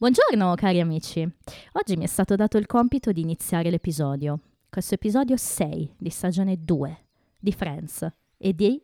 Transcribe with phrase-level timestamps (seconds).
[0.00, 1.28] Buongiorno cari amici,
[1.72, 4.38] oggi mi è stato dato il compito di iniziare l'episodio,
[4.70, 8.80] questo episodio 6 di stagione 2 di Friends e di...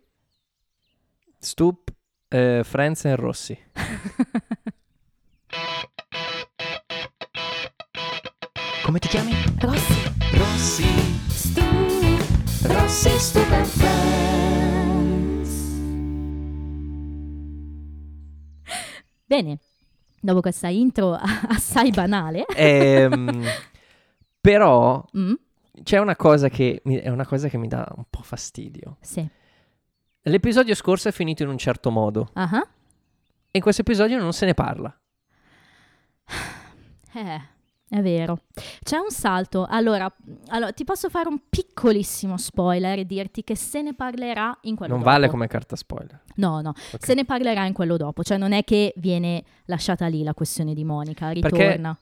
[1.38, 1.92] Stup,
[2.27, 3.56] eh, Friends e Rossi.
[8.83, 9.31] Come ti chiami?
[9.60, 10.85] Rossi, Rossi.
[11.28, 11.62] Stu,
[12.67, 14.35] Rossi Super Friends.
[19.27, 19.59] Bene,
[20.25, 21.12] dopo questa intro
[21.48, 23.43] assai banale, Ehm,
[24.41, 25.33] però mm,
[25.83, 28.97] c'è una cosa che mi, è una cosa che mi dà un po' fastidio.
[29.01, 29.27] sì,
[30.27, 32.31] L'episodio scorso è finito in un certo modo.
[32.33, 32.67] Ah,
[33.51, 34.98] e in questo episodio non se ne parla.
[37.15, 37.41] eh,
[37.95, 38.41] è vero.
[38.83, 39.66] C'è un salto.
[39.69, 40.12] Allora,
[40.48, 44.95] allora, ti posso fare un piccolissimo spoiler e dirti che se ne parlerà in quello
[44.95, 45.12] Non dopo.
[45.12, 46.23] vale come carta spoiler.
[46.37, 47.05] No, no, Ok.
[47.05, 48.25] se ne parlerà in quello dopo.
[48.25, 51.97] Cioè non è che viene lasciata lì la questione di Monica, Perché- ritorna.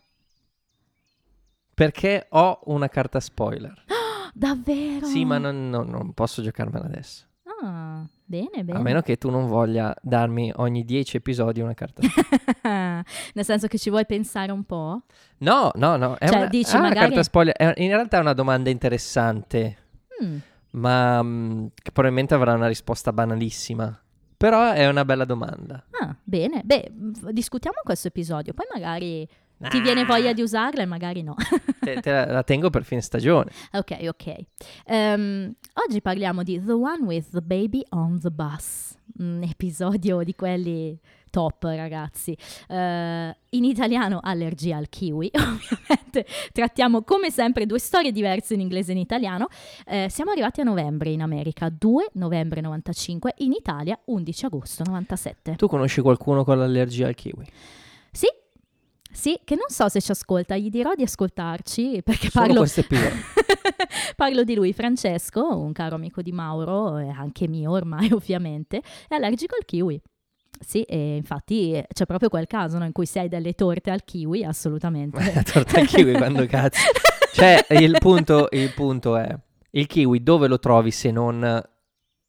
[1.74, 3.85] Perché ho una carta spoiler.
[4.35, 5.07] Davvero?
[5.07, 7.26] Sì, ma non, non- non posso giocarmela adesso.
[7.65, 8.79] Ah, bene, bene.
[8.79, 12.02] A meno che tu non voglia darmi ogni 10 episodi una carta
[13.35, 15.02] Nel senso che ci vuoi pensare un po'?
[15.38, 16.16] No, no, no.
[16.19, 17.54] È Cioè, una, dici è una magari- carta spoiler.
[17.54, 19.77] È- in realtà è una domanda interessante,
[20.23, 20.37] Mm,
[20.73, 23.97] ma mm, che probabilmente avrà una risposta banalissima.
[24.37, 25.85] Però è una bella domanda.
[26.01, 26.63] Ah, bene.
[26.65, 26.91] Beh,
[27.30, 29.29] discutiamo questo episodio, poi magari
[29.68, 31.35] ti Ah, viene voglia di usarla e magari no.
[31.80, 33.51] Te, te la, la tengo per fine stagione.
[33.73, 34.35] ok, ok.
[34.87, 35.54] Ehm,
[35.87, 40.99] oggi parliamo di The One with the Baby on the Bus, un episodio di quelli
[41.30, 42.37] top, ragazzi.
[42.69, 48.91] Eh, in italiano allergia al kiwi, ovviamente trattiamo come sempre due storie diverse in inglese
[48.91, 49.49] e in italiano.
[49.87, 55.54] Eh, siamo arrivati a novembre in America, 2 novembre 95, in Italia 11 agosto 97.
[55.57, 57.47] Tu conosci qualcuno con l'allergia al kiwi?
[59.13, 62.65] Sì, che non so se ci ascolta, gli dirò di ascoltarci perché parlo,
[64.16, 69.14] parlo di lui, Francesco, un caro amico di Mauro, e anche mio ormai ovviamente, è
[69.14, 70.00] allergico al kiwi.
[70.64, 74.04] Sì, e infatti eh, c'è proprio quel caso no, in cui sei delle torte al
[74.04, 75.19] kiwi, assolutamente.
[75.34, 76.81] La torta al kiwi quando cazzo.
[77.32, 79.36] Cioè, il punto, il punto è,
[79.70, 81.62] il kiwi dove lo trovi se non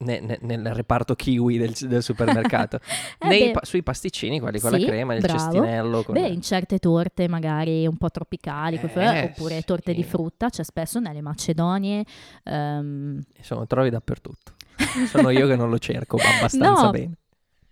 [0.04, 2.80] ne- ne- nel reparto kiwi del, del supermercato?
[3.24, 5.40] Eh Nei pa- sui pasticcini, quelli con Sì, la crema, il bravo.
[5.40, 6.04] cestinello.
[6.04, 10.10] Con Beh, in certe torte magari un po' tropicali, Eh, oppure torte di sì.
[10.10, 12.04] frutta, c'è spesso nelle macedonie.
[12.44, 14.52] ehm, Insomma, trovi dappertutto.
[15.08, 16.90] Sono io che non lo cerco abbastanza No.
[16.92, 17.18] bene.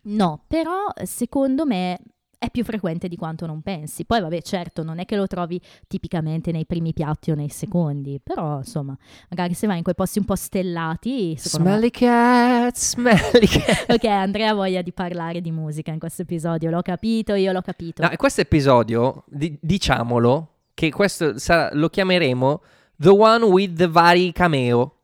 [0.04, 2.00] No, però secondo me
[2.42, 4.04] è più frequente di quanto non pensi.
[4.04, 8.20] Poi vabbè, certo, non è che lo trovi tipicamente nei primi piatti o nei secondi,
[8.20, 8.98] però insomma,
[9.30, 11.76] magari se vai in quei posti un po' stellati, secondo me...
[11.76, 13.92] Smelly cat, smelly cat.
[13.92, 17.62] Ok, Andrea ha voglia di parlare di musica in questo episodio, l'ho capito, io l'ho
[17.62, 18.02] capito.
[18.02, 22.62] No, e questo episodio, di- diciamolo, che questo sarà- lo chiameremo
[22.96, 24.96] The One with the vari cameo.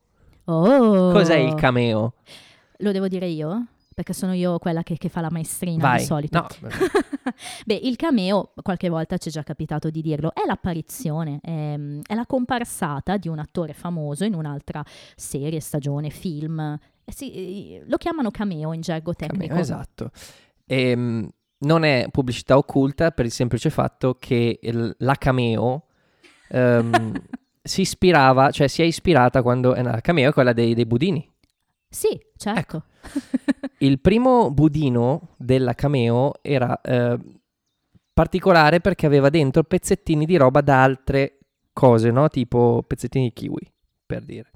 [0.46, 1.12] Oh!
[1.12, 2.16] Cos'è il cameo?
[2.78, 3.68] Lo devo dire io?
[3.98, 5.98] Perché sono io quella che, che fa la maestrina Vai.
[5.98, 6.38] di solito.
[6.38, 6.70] No,
[7.66, 12.14] Beh, il cameo, qualche volta ci è già capitato di dirlo, è l'apparizione, è, è
[12.14, 16.78] la comparsata di un attore famoso in un'altra serie, stagione, film.
[17.04, 17.32] Eh sì,
[17.78, 19.48] eh, lo chiamano cameo in gergo tecnico.
[19.48, 20.12] cameo, esatto.
[20.68, 21.28] Ehm,
[21.62, 25.88] non è pubblicità occulta per il semplice fatto che il- la cameo
[26.50, 27.14] ehm,
[27.64, 31.28] si ispirava, cioè si è ispirata quando è la cameo è quella dei, dei budini.
[31.90, 32.86] Sì, certo.
[33.80, 37.18] Il primo budino della cameo era eh,
[38.14, 41.38] particolare perché aveva dentro pezzettini di roba da altre
[41.74, 42.28] cose, no?
[42.30, 43.72] Tipo pezzettini di kiwi,
[44.06, 44.52] per dire.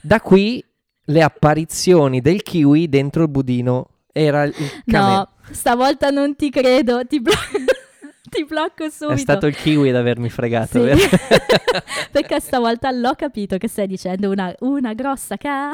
[0.00, 0.64] Da qui
[1.04, 5.16] le apparizioni del kiwi dentro il budino era il cameo.
[5.16, 7.32] no, stavolta non ti credo, ti, blo-
[8.28, 9.14] ti blocco subito.
[9.14, 10.84] È stato il kiwi ad avermi fregato, Sì.
[10.84, 10.98] vero?
[12.10, 15.72] Perché stavolta l'ho capito che stai dicendo una, una grossa ca.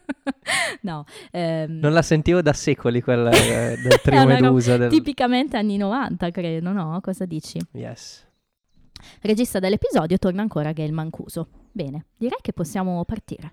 [0.82, 4.76] no, ehm, Non la sentivo da secoli quella eh, del roba Medusa.
[4.76, 4.90] Del...
[4.90, 6.98] tipicamente anni 90, credo, no?
[7.02, 7.58] Cosa dici?
[7.72, 8.26] Yes.
[9.22, 11.48] Regista dell'episodio torna ancora Gail Mancuso.
[11.72, 13.50] Bene, direi che possiamo partire.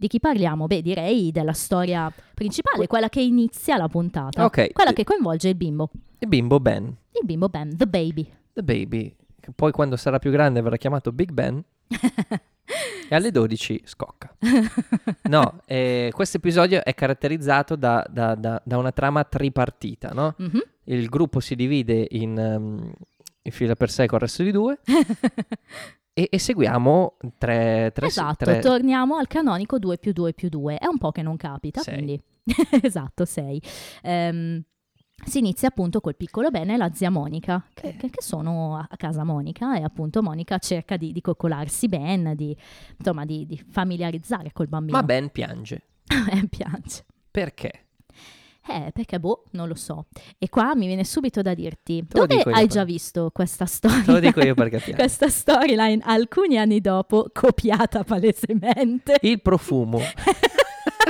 [0.00, 0.66] Di chi parliamo?
[0.68, 4.44] Beh, direi della storia principale, quella che inizia la puntata.
[4.44, 4.70] Ok.
[4.72, 5.90] Quella che coinvolge il bimbo.
[6.20, 8.24] Il bimbo Ben, Il bimbo Ben, the baby.
[8.52, 11.60] the baby, che poi quando sarà più grande verrà chiamato Big Ben
[13.08, 14.32] e alle 12 scocca.
[15.28, 20.34] No, eh, questo episodio è caratterizzato da, da- da- da una trama tripartita, no?
[20.38, 20.62] Mhm.
[20.84, 22.92] Il gruppo si divide in, ehm,
[23.42, 24.78] in fila per sé con il resto di due
[26.18, 27.92] e, e seguiamo tre...
[27.94, 30.78] tre esatto, tre- torniamo al canonico 2 più 2 più 2.
[30.78, 31.94] È un po' che non capita, Sei.
[31.94, 32.22] quindi...
[32.82, 33.62] esatto, 6.
[35.24, 37.96] si inizia appunto col piccolo Ben e la zia Monica, che, Eh.
[37.96, 42.56] che- sono a, a casa Monica e appunto Monica cerca di, di coccolarsi Ben, di,
[42.96, 44.96] insomma di, di familiarizzare col bambino.
[44.98, 45.82] Ma Ben piange.
[46.28, 47.04] Ben piange.
[47.30, 47.86] Perché?
[48.68, 50.06] Eh, perché boh, non lo so.
[50.38, 54.02] E qua mi viene subito da dirti, Te dove hai per- già visto questa storia?
[54.04, 54.94] Te lo dico io perché piange.
[54.94, 59.16] questa storyline alcuni anni dopo, copiata palesemente.
[59.22, 59.98] Il profumo.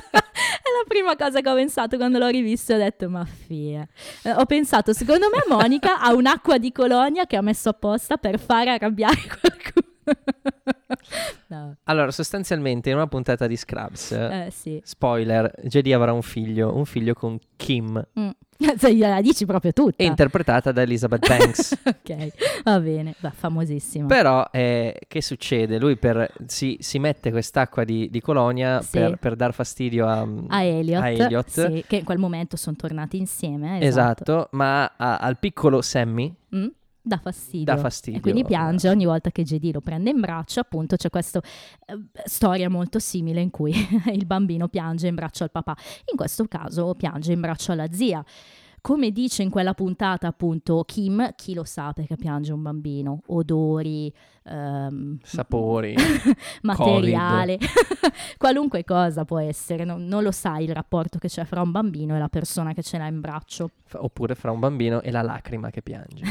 [0.08, 3.86] È la prima cosa che ho pensato quando l'ho rivisto ho detto, ma fia.
[4.22, 8.38] Eh, ho pensato, secondo me Monica ha un'acqua di colonia che ha messo apposta per
[8.38, 9.87] fare arrabbiare qualcuno.
[11.48, 14.80] No, Allora, sostanzialmente in una puntata di Scrubs, eh sì.
[14.84, 18.28] spoiler, JD avrà un figlio, un figlio con Kim, Mm.
[18.76, 20.02] Se gliela dici proprio tutta.
[20.02, 21.78] interpretata da Elizabeth Banks.
[21.84, 24.06] ok, va bene, va, famosissima.
[24.06, 25.78] Però, eh, che succede?
[25.78, 28.98] Lui per- si, si mette quest'acqua di, di colonia Sì.
[28.98, 30.26] per, per dar fastidio a...
[30.48, 31.48] a Elliot, a Elliot.
[31.48, 33.78] sì, che in quel momento sono tornati insieme.
[33.80, 36.66] eh, Esatto, ma a- al piccolo Sammy Mm,
[37.08, 37.64] dà fastidio.
[37.64, 38.18] dà fastidio.
[38.18, 40.60] E quindi piange ogni volta che JD lo prende in braccio.
[40.60, 43.72] Appunto, c'è questa eh, storia molto simile in cui
[44.12, 45.76] il bambino piange in braccio al papà.
[46.10, 48.24] In questo caso piange in braccio alla zia.
[48.80, 53.22] Come dice in quella puntata, appunto, Kim, chi lo sa perché piange un bambino?
[53.26, 54.12] Odori,
[54.44, 55.94] ehm, Sapori.
[56.62, 57.58] materiale,
[58.38, 59.84] qualunque cosa può essere.
[59.84, 62.82] Non, non lo sai il rapporto che c'è fra un bambino e la persona che
[62.82, 63.70] ce l'ha in braccio.
[63.84, 66.22] F- Oppure fra un bambino e la lacrima che piange.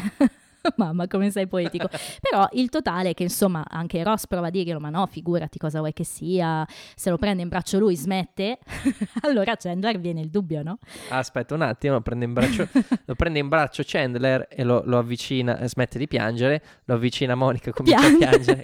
[0.75, 1.87] Mamma, come sei poetico.
[2.19, 5.79] Però il totale è che, insomma, anche Ross prova a dirglielo, ma no, figurati cosa
[5.79, 6.65] vuoi che sia.
[6.95, 8.59] Se lo prende in braccio lui, smette.
[9.21, 10.79] allora Chandler viene il dubbio, no?
[11.09, 12.67] Aspetta un attimo, lo prende in braccio,
[13.05, 17.33] lo prende in braccio Chandler e lo, lo avvicina, eh, smette di piangere, lo avvicina
[17.33, 18.25] a Monica, comincia Piange.
[18.25, 18.61] a piangere.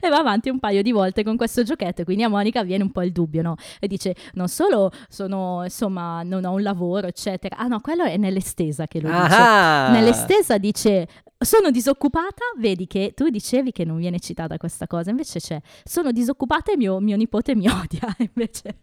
[0.00, 2.02] e va avanti un paio di volte con questo giochetto.
[2.02, 3.56] e Quindi a Monica viene un po' il dubbio, no?
[3.80, 7.56] E dice: Non solo sono, insomma, non ho un lavoro, eccetera.
[7.56, 9.36] Ah, no, quello è nell'estesa che lo dice.
[9.36, 9.90] Ah!
[9.90, 11.06] Nell'estesa dice
[11.44, 16.12] sono disoccupata, vedi che tu dicevi che non viene citata questa cosa, invece c'è sono
[16.12, 18.80] disoccupata e mio, mio nipote mi odia, invece.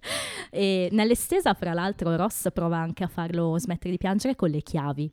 [0.50, 5.12] E nell'estesa, fra l'altro, Ross prova anche a farlo smettere di piangere con le chiavi.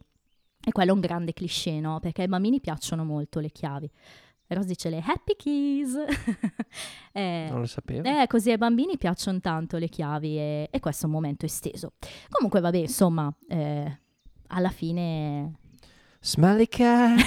[0.64, 2.00] E quello è un grande cliché, no?
[2.00, 3.90] Perché ai bambini piacciono molto le chiavi.
[4.48, 5.94] Ross dice le happy keys.
[7.12, 8.08] eh, Non lo sapevo.
[8.08, 11.92] eh, così ai bambini piacciono tanto le chiavi e, e questo è un momento esteso.
[12.30, 14.00] Comunque, vabbè, insomma, eh,
[14.48, 15.58] alla fine
[16.20, 17.18] Smelly cat.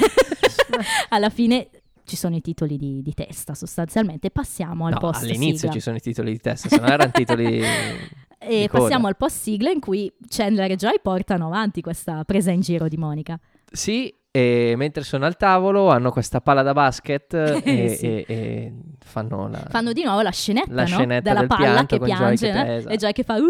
[1.09, 1.69] alla fine
[2.05, 4.31] ci sono i titoli di, di testa sostanzialmente.
[4.31, 5.71] Passiamo al No, post all'inizio sigla.
[5.73, 7.61] ci sono i titoli di testa, se no erano titoli...
[8.43, 8.81] E di coda.
[8.81, 12.87] passiamo al post sigla in cui Chandler e Joy portano avanti questa presa in giro
[12.87, 13.39] di Monica.
[13.71, 17.33] Sì, e mentre sono al tavolo hanno questa palla da basket
[17.65, 18.05] e, Sì.
[18.05, 18.73] e- e
[19.05, 19.61] fanno la...
[19.69, 20.87] Fanno di nuovo la scenetta, La no?
[20.87, 23.41] scenetta della del palla che Joy piange che e Joy che fa uh,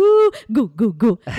[0.48, 1.18] gu gu gu.
[1.26, 1.34] Ah.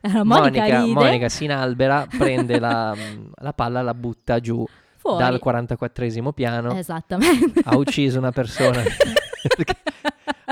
[0.00, 2.94] E la Monica, Monica, Monica si inalbera, prende la,
[3.34, 4.64] la palla, la butta giù
[4.96, 5.22] fuori.
[5.22, 7.60] dal 44esimo piano, Esattamente.
[7.64, 8.82] ha ucciso una persona.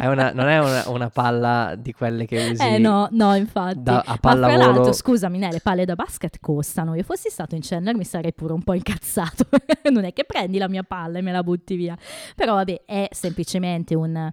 [0.05, 3.83] È una- non è una, una palla di quelle che usi Eh no, no, infatti.
[3.83, 4.59] da- a Ma fra pallavolo.
[4.59, 6.95] l'altro, scusami, né, le palle da basket costano.
[6.95, 9.47] Io fossi stato in Chandler mi sarei pure un po' incazzato.
[9.91, 11.97] non è che prendi la mia palla e me la butti via.
[12.37, 14.31] Però vabbè, è semplicemente un,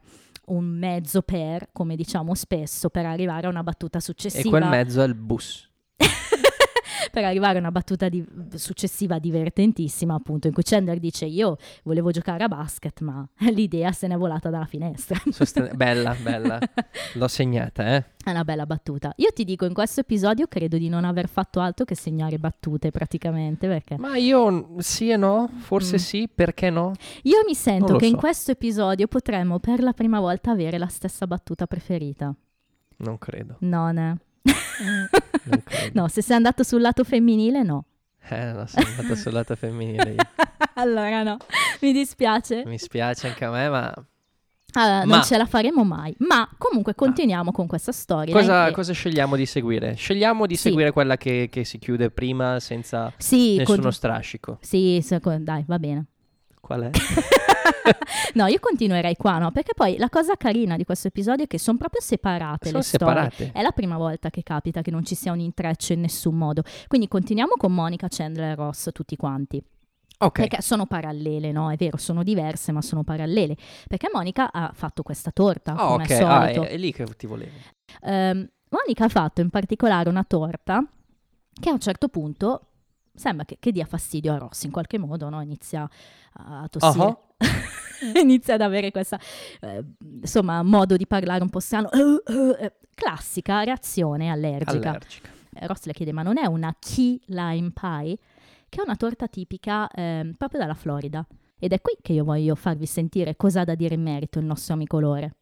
[0.48, 4.50] un mezzo per, come diciamo spesso, per arrivare a una battuta E successiva.
[4.50, 5.70] quel mezzo è il bus.
[7.12, 8.26] Per arrivare a una battuta di-
[8.56, 14.08] successiva divertentissima, appunto, in cui Chandler dice io volevo giocare a basket, ma l'idea se
[14.08, 15.22] n'è volata dalla finestra.
[15.30, 16.60] Sosten- bella, bella.
[17.14, 18.06] L'ho segnata, eh.
[18.24, 19.14] È una bella battuta.
[19.18, 22.92] Io ti dico, in questo episodio credo di non aver fatto altro che segnare battute
[22.92, 26.00] praticamente, perché Ma io sì e no, forse Mm.
[26.00, 26.94] sì, perché no?
[27.24, 28.18] io mi sento che in so.
[28.20, 32.34] questo episodio potremmo per la prima volta avere la stessa battuta preferita.
[32.98, 33.56] Non credo.
[33.60, 34.20] Non credo.
[35.94, 37.86] No, se sei andato sul lato femminile, no.
[38.30, 40.12] Eh, no, sono andato sul lato femminile.
[40.12, 40.24] io.
[40.76, 41.38] allora no,
[41.82, 42.64] mi dispiace.
[42.66, 43.94] Mi spiace anche a me, ma
[44.74, 46.16] Ah, Ma- Non ce la faremo mai.
[46.20, 48.34] Ma comunque continuiamo con questa storia.
[48.34, 49.96] cosa, che- cosa scegliamo di seguire?
[49.96, 50.70] Scegliamo di Sì.
[50.70, 54.60] seguire quella che, che si chiude prima senza Sì, nessuno con- strascico.
[54.62, 55.04] sì,
[55.40, 56.06] dai, va bene.
[56.72, 56.90] Qual è?
[58.36, 59.52] no, io continuerei qua, no?
[59.52, 62.84] Perché poi la cosa carina di questo episodio è che sono proprio separate Sono le
[62.84, 63.08] storie.
[63.30, 63.52] separate.
[63.52, 66.64] È la prima volta che capita che non ci sia un intreccio in nessun modo.
[66.88, 69.62] Quindi continuiamo con Monica, Chandler e Ross tutti quanti.
[70.20, 70.40] Ok.
[70.40, 71.72] Perché sono parallele, no?
[71.72, 73.58] È vero, sono diverse, ma sono parallele.
[73.88, 76.12] Perché Monica ha fatto questa torta, Ah, come ok.
[76.12, 76.64] al Ah, solito.
[76.64, 77.52] è, è lì che ti volevo.
[78.04, 80.86] Ehm, Monica ha fatto in particolare una torta
[81.60, 82.68] che a un certo punto
[83.14, 85.42] sembra che, che dia fastidio a Ross in qualche modo, no?
[85.42, 85.90] Inizia
[86.34, 87.04] a tossire.
[87.04, 87.18] Ah.
[88.20, 89.20] Inizia ad avere questa,
[89.62, 91.90] eh, insomma, modo di parlare un po' strano.
[91.92, 94.90] Eh, eh, eh, classica reazione allergica.
[94.90, 95.30] Allergica.
[95.54, 98.18] E Ross le chiede, ma non è una key lime pie?
[98.70, 101.26] Che è una torta tipica ehm, proprio dalla Florida.
[101.60, 104.46] Ed è qui che io voglio farvi sentire cosa ha da dire in merito il
[104.46, 105.00] nostro amico.
[105.00, 105.36] Lore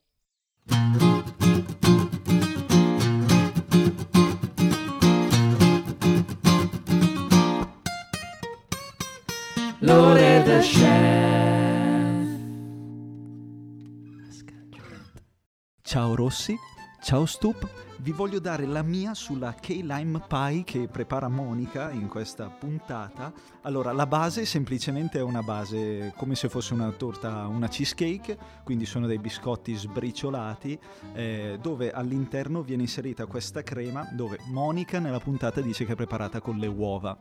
[15.90, 16.56] Ciao Rossi,
[17.02, 17.68] ciao Stup,
[18.02, 23.34] vi voglio dare la mia sulla key lime pie che prepara Monica in questa puntata.
[23.64, 28.86] Allora, la base semplicemente è una base come se fosse una torta, una cheesecake, quindi
[28.86, 30.80] sono dei biscotti sbriciolati
[31.14, 36.40] eh, dove all'interno viene inserita questa crema dove Monica nella puntata dice che è preparata
[36.40, 37.18] con le uova,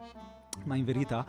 [0.65, 1.25] ma in verità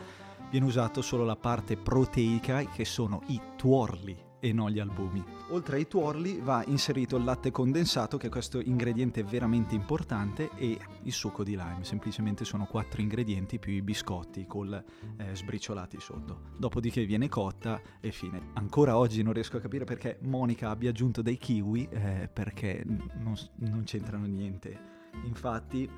[0.50, 5.24] viene usato solo la parte proteica che sono i tuorli e non gli albumi.
[5.50, 10.77] Oltre ai tuorli va inserito il latte condensato che è questo ingrediente veramente importante e
[11.03, 14.74] il succo di lime, semplicemente sono quattro ingredienti più i biscotti col
[15.17, 16.41] eh, sbriciolati sotto.
[16.58, 18.51] Dopodiché viene cotta e fine.
[18.53, 23.36] Ancora oggi non riesco a capire perché Monica abbia aggiunto dei kiwi eh, perché non,
[23.55, 24.98] non c'entrano niente.
[25.25, 25.89] Infatti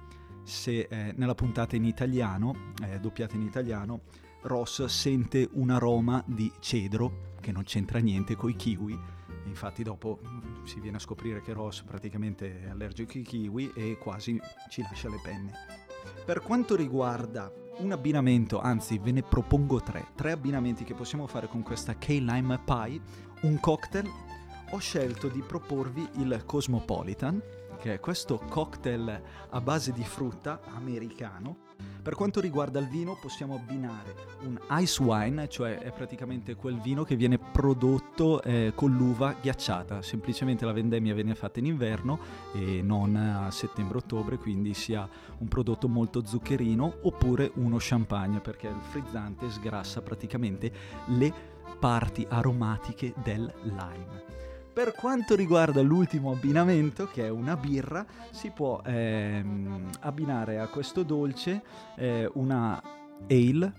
[0.44, 4.02] se eh, nella puntata in italiano, eh, doppiata in italiano,
[4.44, 8.98] Ross sente un aroma di cedro che non c'entra niente con i kiwi.
[9.46, 13.98] Infatti dopo mm, si viene a scoprire che Ross praticamente è allergico ai kiwi e
[13.98, 15.52] quasi ci lascia le penne.
[16.24, 21.48] Per quanto riguarda un abbinamento, anzi ve ne propongo tre, tre abbinamenti che possiamo fare
[21.48, 23.02] con questa K-Lime Pie,
[23.42, 24.10] un cocktail,
[24.70, 27.42] ho scelto di proporvi il Cosmopolitan,
[27.80, 31.70] che è questo cocktail a base di frutta americano
[32.02, 37.04] per quanto riguarda il vino possiamo abbinare un ice wine, cioè è praticamente quel vino
[37.04, 42.20] che viene prodotto eh, con l'uva ghiacciata, semplicemente la vendemmia viene fatta in inverno
[42.54, 45.08] e non a settembre-ottobre, quindi sia
[45.38, 50.72] un prodotto molto zuccherino oppure uno champagne perché il frizzante sgrassa praticamente
[51.08, 51.32] le
[51.80, 54.51] parti aromatiche del lime.
[54.74, 61.04] Per quanto riguarda l'ultimo abbinamento, che è una birra, si può ehm, abbinare a questo
[61.04, 61.62] dolce
[61.98, 62.82] eh, una
[63.30, 63.74] ale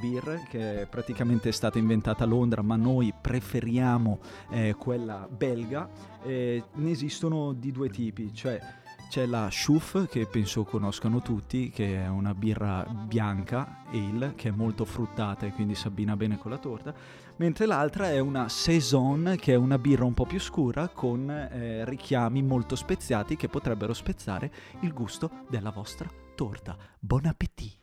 [0.00, 4.18] beer che praticamente è stata inventata a Londra ma noi preferiamo
[4.50, 5.88] eh, quella belga.
[6.22, 8.60] Eh, ne esistono di due tipi cioè
[9.08, 14.52] c'è la Schuf che penso conoscano tutti che è una birra bianca ale che è
[14.52, 16.94] molto fruttata e quindi si abbina bene con la torta
[17.36, 21.84] mentre l'altra è una Saison che è una birra un po' più scura con eh,
[21.86, 26.76] richiami molto speziati che potrebbero spezzare il gusto della vostra torta.
[27.00, 27.76] Buon appetito!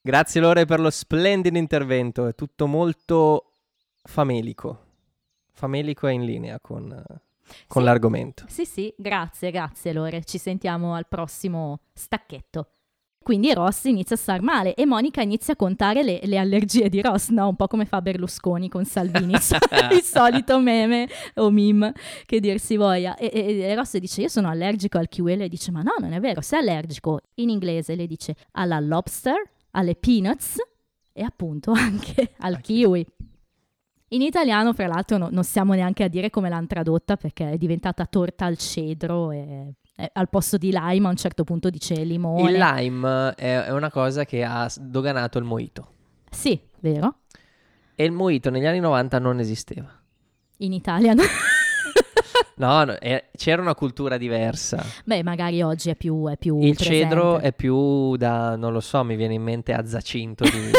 [0.00, 3.52] Grazie Lore per lo splendido intervento, è tutto molto
[4.02, 4.84] famelico.
[5.52, 7.04] Famelico è in linea con,
[7.66, 7.88] con Sì.
[7.88, 8.44] l'argomento.
[8.48, 10.24] Sì, sì, grazie, grazie Lore.
[10.24, 12.68] Ci sentiamo al prossimo stacchetto.
[13.26, 17.02] Quindi Ross inizia a star male e Monica inizia a contare le, le allergie di
[17.02, 17.48] Ross, no?
[17.48, 19.40] Un po' come fa Berlusconi con Salvini, il
[20.04, 21.92] solito meme o meme
[22.24, 23.16] che dir si voglia.
[23.16, 25.94] E, e- e Ross dice io sono allergico al kiwi e lei dice ma no,
[25.98, 27.20] non è vero, sei allergico.
[27.36, 30.58] In inglese lei dice alla lobster, alle peanuts
[31.12, 33.04] e appunto anche al kiwi.
[34.10, 37.56] In italiano, fra l'altro, no- non stiamo neanche a dire come l'hanno tradotta perché è
[37.56, 39.72] diventata torta al cedro e,
[40.12, 42.50] al posto di lime a un certo punto dice limone.
[42.50, 45.88] Il lime è, è una cosa che ha sdoganato il mojito.
[46.30, 47.16] Sì, vero?
[47.96, 49.90] E il mojito negli anni 90 non esisteva.
[50.58, 51.22] In Italia no.
[52.58, 54.82] No, no, eh, c'era una cultura diversa.
[55.04, 57.02] Beh, magari oggi è più, è più Il presente.
[57.02, 60.50] cedro è più da, non lo so, mi viene in mente a Zacinto di,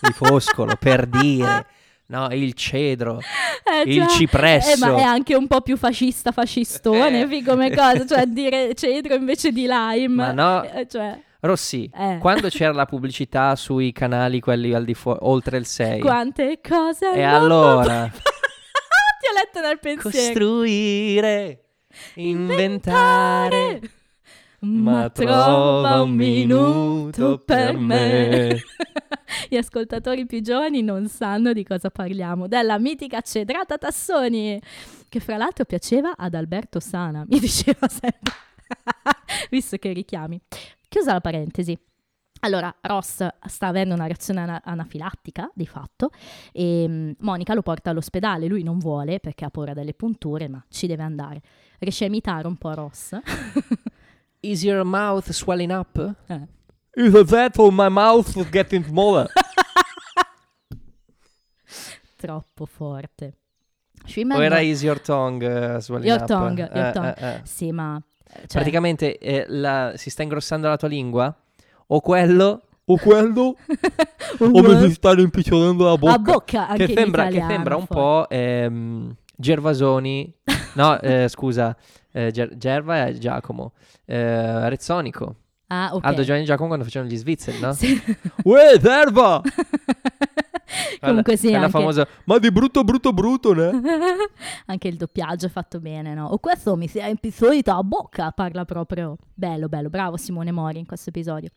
[0.00, 1.66] di Foscolo, per dire.
[2.12, 3.18] No, il cedro,
[3.64, 4.06] Eh, il già.
[4.08, 4.72] cipresso.
[4.86, 7.42] Eh, ma è anche un po' più fascista, fascistone, Eh.
[7.42, 10.08] come cosa, cioè dire cedro invece di lime.
[10.08, 10.62] Ma no.
[10.64, 12.18] Eh, cioè, Rossi, eh.
[12.20, 17.12] quando c'era la pubblicità sui canali quelli al di fuori, oltre il 6, Quante cose
[17.14, 20.10] e allora Ti ho letto nel pensiero.
[20.10, 21.64] costruire,
[22.16, 23.80] inventare,
[24.64, 28.62] Ma trova un minuto per me.
[29.48, 32.46] Gli ascoltatori più giovani non sanno di cosa parliamo.
[32.46, 34.60] Della mitica cedrata Tassoni,
[35.08, 38.32] che fra l'altro piaceva ad Alberto Sana, mi diceva sempre.
[39.50, 40.40] Visto che richiami.
[40.88, 41.76] Chiusa la parentesi.
[42.44, 46.10] Allora, Ross sta avendo una reazione ana- anafilattica, di fatto,
[46.52, 48.46] e mm, Monica lo porta all'ospedale.
[48.46, 51.40] Lui non vuole perché ha paura delle punture, ma ci deve andare.
[51.78, 53.16] Riesce a imitare un po' Ross?
[54.42, 55.96] Is your mouth swelling up?
[56.28, 56.38] Eh.
[56.96, 59.28] Is that for my mouth is getting smaller?
[62.16, 63.34] Troppo forte.
[64.04, 66.26] o Schwimmer era no- is your tongue uh, swelling Your up?
[66.26, 67.14] tongue, your Eh, tongue.
[67.18, 67.40] eh, eh.
[67.44, 68.00] Sì, ma
[68.32, 71.34] cioè, Praticamente eh, la- si sta ingrossando la tua lingua?
[71.88, 72.62] O quello?
[72.86, 73.56] O quello?
[74.38, 76.14] un O mi word si sta rimpicciolendo la bocca?
[76.14, 80.34] a bocca anche che sembra, che sembra un po' ehm, Gervasoni.
[80.74, 81.76] No, eh, scusa,
[82.12, 83.72] eh, Ger- Gerva è Giacomo.
[84.12, 85.36] Eh, Rezzonico.
[85.68, 86.04] Ah, ok.
[86.04, 87.72] Aldo Giovanni Giacomo quando facevano gli svizzeri, no?
[87.72, 87.98] Sì.
[88.44, 89.40] Uè, Serva!
[91.00, 93.70] Comunque sì, È la anche, famosa, ma di brutto brutto brutto, ne?
[94.66, 96.26] anche il doppiaggio è fatto bene, no?
[96.26, 100.78] O questo mi si è impistolito a bocca, parla proprio bello, bello, bravo Simone Mori
[100.78, 101.48] in questo episodio.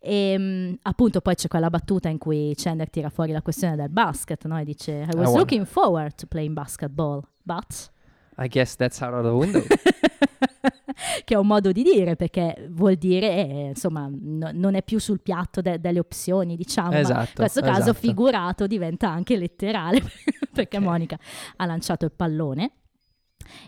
[0.00, 4.46] E appunto poi c'è quella battuta in cui Chandler tira fuori la questione del basket,
[4.46, 4.58] no?
[4.58, 7.90] E dice I was wanna- looking forward to playing basketball, but...
[8.38, 9.62] I guess that's out of the window.
[11.24, 14.98] Che è un modo di dire perché vuol dire, eh, insomma, no- non è più
[14.98, 16.92] sul piatto de- delle opzioni, diciamo.
[16.92, 17.28] esatto.
[17.28, 17.98] in questo caso esatto.
[17.98, 20.02] figurato diventa anche letterale
[20.52, 20.82] perché Ok.
[20.82, 21.18] Monica
[21.56, 22.72] ha lanciato il pallone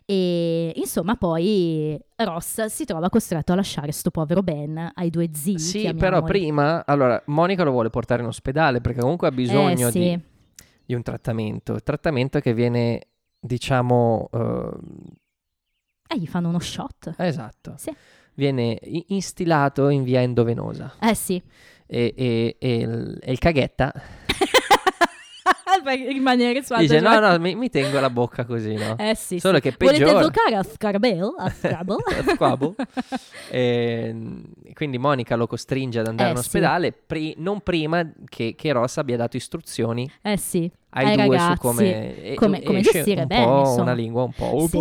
[0.05, 5.59] e insomma poi Ross si trova costretto a lasciare sto povero Ben ai due zii
[5.59, 9.91] Sì, però prima, allora, Monica lo vuole portare in ospedale perché comunque ha bisogno eh,
[9.91, 9.99] sì.
[10.01, 10.21] di,
[10.87, 11.79] di un trattamento.
[11.81, 13.01] Trattamento che viene,
[13.39, 14.71] diciamo, eh,
[16.09, 17.15] Eh, gli fanno uno shot.
[17.19, 17.95] esatto, Sì.
[18.35, 20.95] viene instilato in via endovenosa.
[21.01, 21.41] Eh sì.
[21.87, 23.93] E, e- e il, e il caghetta
[25.83, 28.97] per rimanere su dice: No, no, mi, mi tengo la bocca così, no?
[28.99, 29.63] Eh sì, Solo sì.
[29.63, 30.23] che Volete peggiora.
[30.25, 31.35] giocare a Scrabble?
[31.39, 31.97] A Scrabble?
[32.19, 32.75] A Scrabble?
[33.51, 34.15] E,
[34.75, 36.45] quindi Monica lo costringe ad andare Eh, in sì.
[36.47, 40.71] ospedale, pri- non prima che, che Ross abbia dato istruzioni eh sì.
[40.91, 41.53] Ai, Ai due ragazzi.
[41.55, 43.83] su come, e- come- come gestire un bene, po' insomma.
[43.83, 44.45] una lingua un po'.
[44.67, 44.77] Sì.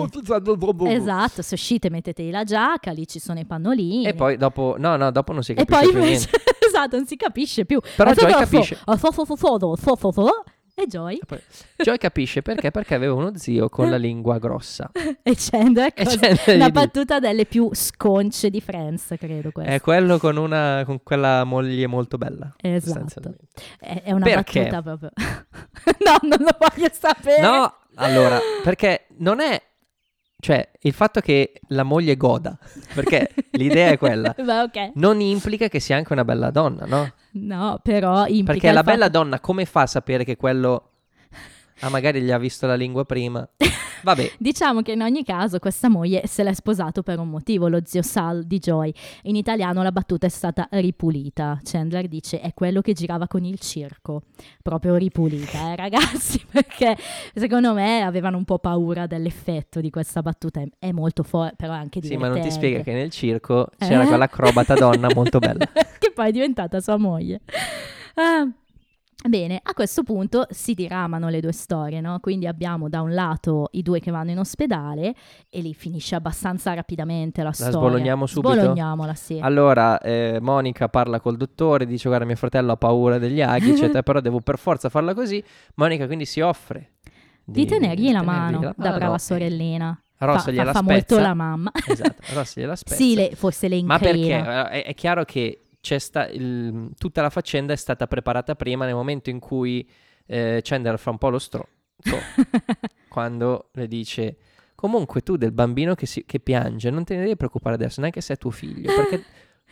[0.91, 4.05] Esatto, se uscite mettetevi la giacca, lì ci sono i pannolini.
[4.05, 6.53] E poi dopo, no, no, dopo non si E capisce poi più invece, niente.
[6.67, 7.79] esatto, non si capisce più.
[7.95, 8.77] Però Ah, Joy fo- fo- capisce.
[10.79, 11.19] E Joy
[11.75, 12.69] Joy capisce perché?
[12.69, 14.91] Perché aveva uno zio con la lingua grossa.
[15.23, 19.71] e Chandler, E Chandler una battuta delle più sconce di Friends, credo questa.
[19.71, 22.53] È quello con, una, con quella moglie molto bella.
[22.61, 23.33] Esatto.
[23.79, 24.69] È, è una Perché?
[24.69, 25.11] battuta proprio.
[26.05, 27.41] no, non lo voglio sapere.
[27.41, 29.59] No, allora, perché non è...
[30.47, 32.57] Cioè, il fatto che la moglie goda,
[32.93, 33.29] perché
[33.59, 34.91] l'idea è quella, Beh, ok.
[34.93, 37.11] non implica che sia anche una bella donna, no?
[37.33, 40.91] No, però implica Perché la fatto- bella donna come fa a sapere che quello...
[41.81, 43.47] Ah, magari gli ha visto la lingua prima.
[44.03, 47.81] Vabbè, Diciamo che in ogni caso questa moglie se l'è sposato per un motivo, lo
[47.83, 48.91] zio Sal di Joy.
[49.23, 51.59] In italiano la battuta è stata ripulita.
[51.63, 54.23] Chandler dice è quello che girava con il circo.
[54.61, 56.95] Proprio ripulita, eh ragazzi, perché
[57.35, 60.61] secondo me avevano un po' paura dell'effetto di questa battuta.
[60.79, 62.27] È- molto forte, però è anche sì, divertente.
[62.33, 64.07] ma non ti spiega che nel circo c'era Eh?
[64.07, 65.65] quell'acrobata donna molto bella.
[65.99, 67.41] che poi è diventata sua moglie.
[68.15, 68.47] Ah,
[69.25, 72.19] Bene, a questo punto si diramano le due storie, no?
[72.19, 75.15] Quindi abbiamo da un lato i due che vanno in ospedale
[75.49, 77.73] e lì finisce abbastanza rapidamente la, storia.
[77.73, 78.53] sbologniamo subito?
[78.53, 79.39] Sbologniamola, sì.
[79.41, 84.01] Allora, eh, Monica parla col dottore, dice guarda mio fratello ha paura degli aghi, eccetera,
[84.03, 85.43] però devo per forza farla così.
[85.75, 86.91] Monica quindi si offre
[87.43, 89.99] di tenergli la tenergli mano la da brava sorellina.
[90.19, 91.71] Ross fa, gliela fa, fa molto la mamma.
[91.87, 92.95] Esatto, Ross gliela spezza.
[92.95, 94.35] sì, le, forse le Ma perché?
[94.35, 98.93] Eh, È, è chiaro che sta- il- tutta la faccenda è stata preparata prima nel
[98.95, 99.87] momento in cui
[100.25, 101.69] eh, Chandler fa un po' lo stronzo
[103.09, 104.37] quando le dice
[104.75, 108.21] comunque tu del bambino che, si- che piange non te ne devi preoccupare adesso neanche
[108.21, 109.23] se è tuo figlio perché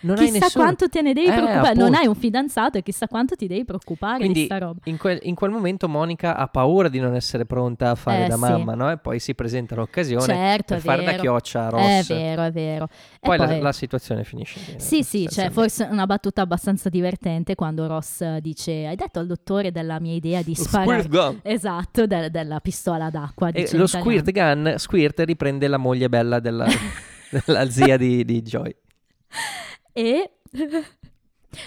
[0.02, 1.74] non hai chissà nessuno quanto te ne devi Eh, preoccupare.
[1.74, 2.00] Non appunto.
[2.02, 4.80] hai un fidanzato e chissà quanto ti devi preoccupare Quindi di sta roba.
[4.84, 8.28] in quel, in quel momento Monica ha paura di non essere pronta a fare Eh,
[8.28, 8.40] da sì.
[8.42, 8.92] mamma no?
[8.92, 12.44] e poi si presenta l'occasione Certo, per è fare da chioccia a È Ross vero,
[12.44, 12.86] è vero.
[12.86, 12.90] E
[13.22, 15.54] poi, la, poi- la situazione finisce bene Sì, sì, sostanzialmente.
[15.62, 20.42] forse una battuta abbastanza divertente quando Ross dice hai detto al dottore della mia idea
[20.44, 21.08] di sparare...
[21.08, 21.40] gun.
[21.42, 23.50] Esatto, de- della pistola d'acqua.
[23.50, 26.66] E lo squirt gun, squirt riprende la moglie bella della,
[27.46, 28.76] della zia di, di Joy.
[29.98, 30.30] E...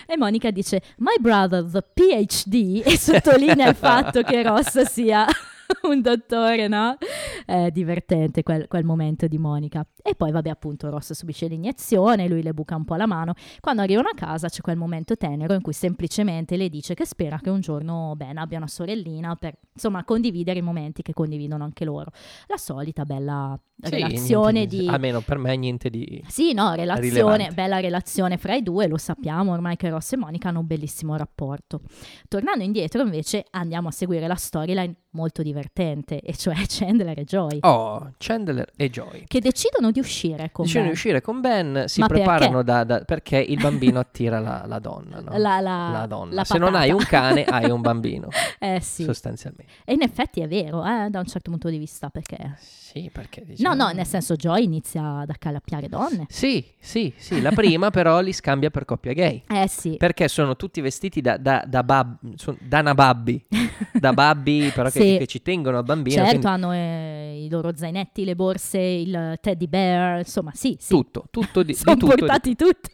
[0.07, 5.27] e Monica dice My brother, the PhD, e sottolinea il fatto che Ross sia
[5.83, 6.97] un dottore, no?
[7.45, 9.87] È divertente quel, quel momento di Monica.
[10.03, 13.35] E poi, vabbè, appunto, Ross subisce l'iniezione, lui le buca un po' la mano.
[13.61, 17.39] Quando arrivano a casa c'è quel momento tenero in cui semplicemente le dice che spera
[17.39, 21.85] che un giorno Ben abbia una sorellina per, insomma, condividere i momenti che condividono anche
[21.85, 22.11] loro.
[22.47, 24.89] La solita bella Sì, relazione niente di...
[24.89, 26.23] Almeno per me niente di...
[26.27, 27.55] Sì, no, relazione, Rilevante.
[27.55, 31.17] bella relazione fra i due, lo sappiamo ormai che Ross e Monica hanno un bellissimo
[31.17, 31.83] rapporto.
[32.29, 37.59] Tornando indietro invece andiamo a seguire la storyline molto divertente, e cioè Chandler e Joy.
[37.63, 39.25] Oh, Chandler e Joy.
[39.27, 40.93] Che decidono di uscire con Decidono Ben.
[40.93, 44.79] di uscire con Ben, si Ma preparano da, da- perché il bambino attira la, la
[44.79, 45.37] donna, no?
[45.39, 46.35] La- la- donna.
[46.35, 49.03] la Se non hai un cane, hai un bambino, Eh sì.
[49.05, 49.73] sostanzialmente.
[49.85, 52.55] E in effetti è vero, eh, da un certo punto di vista, perché...
[52.59, 53.75] Sì, perché No, diciamo...
[53.75, 56.27] no, nel senso Joy inizia ad accalappiare donne.
[56.29, 59.43] Sì, sì, sì, la prima però li scambia per coppia gay.
[59.49, 59.97] Eh sì.
[59.97, 62.19] Perché sono tutti vestiti da, da, da, bab-
[62.61, 63.45] da nababbi,
[63.93, 65.17] da babbi però che, Sì.
[65.19, 66.17] che ci tengono al bambino.
[66.17, 70.89] Certo, quindi hanno eh, i loro zainetti, le borse, il teddy bear, insomma, sì, sì.
[70.89, 72.15] Tutto, tutto di, di Sono tutto.
[72.15, 72.91] di- portati tutto.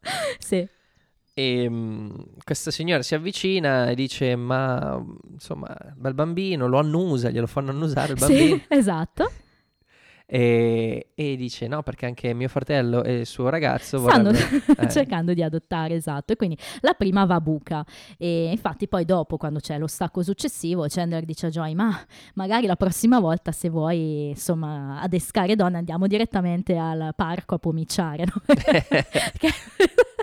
[0.38, 0.66] sì.
[1.40, 2.10] E mm,
[2.44, 7.70] questa signora si avvicina e dice: Ma mm, insomma, bel bambino, lo annusa, glielo fanno
[7.70, 8.56] annusare il bambino.
[8.56, 9.30] Sì, esatto.
[10.26, 14.74] E, e dice: No, perché anche mio fratello e il suo ragazzo Stanno vorrebbero.
[14.84, 16.34] eh, cercando di adottare, esatto.
[16.34, 17.86] E quindi la prima va a buca.
[18.18, 21.98] E infatti poi dopo, quando c'è lo stacco successivo, Chandler dice a Joy, ma
[22.34, 28.26] magari la prossima volta se vuoi, insomma, adescare donne andiamo direttamente al parco a pomiciare,
[28.26, 28.42] no?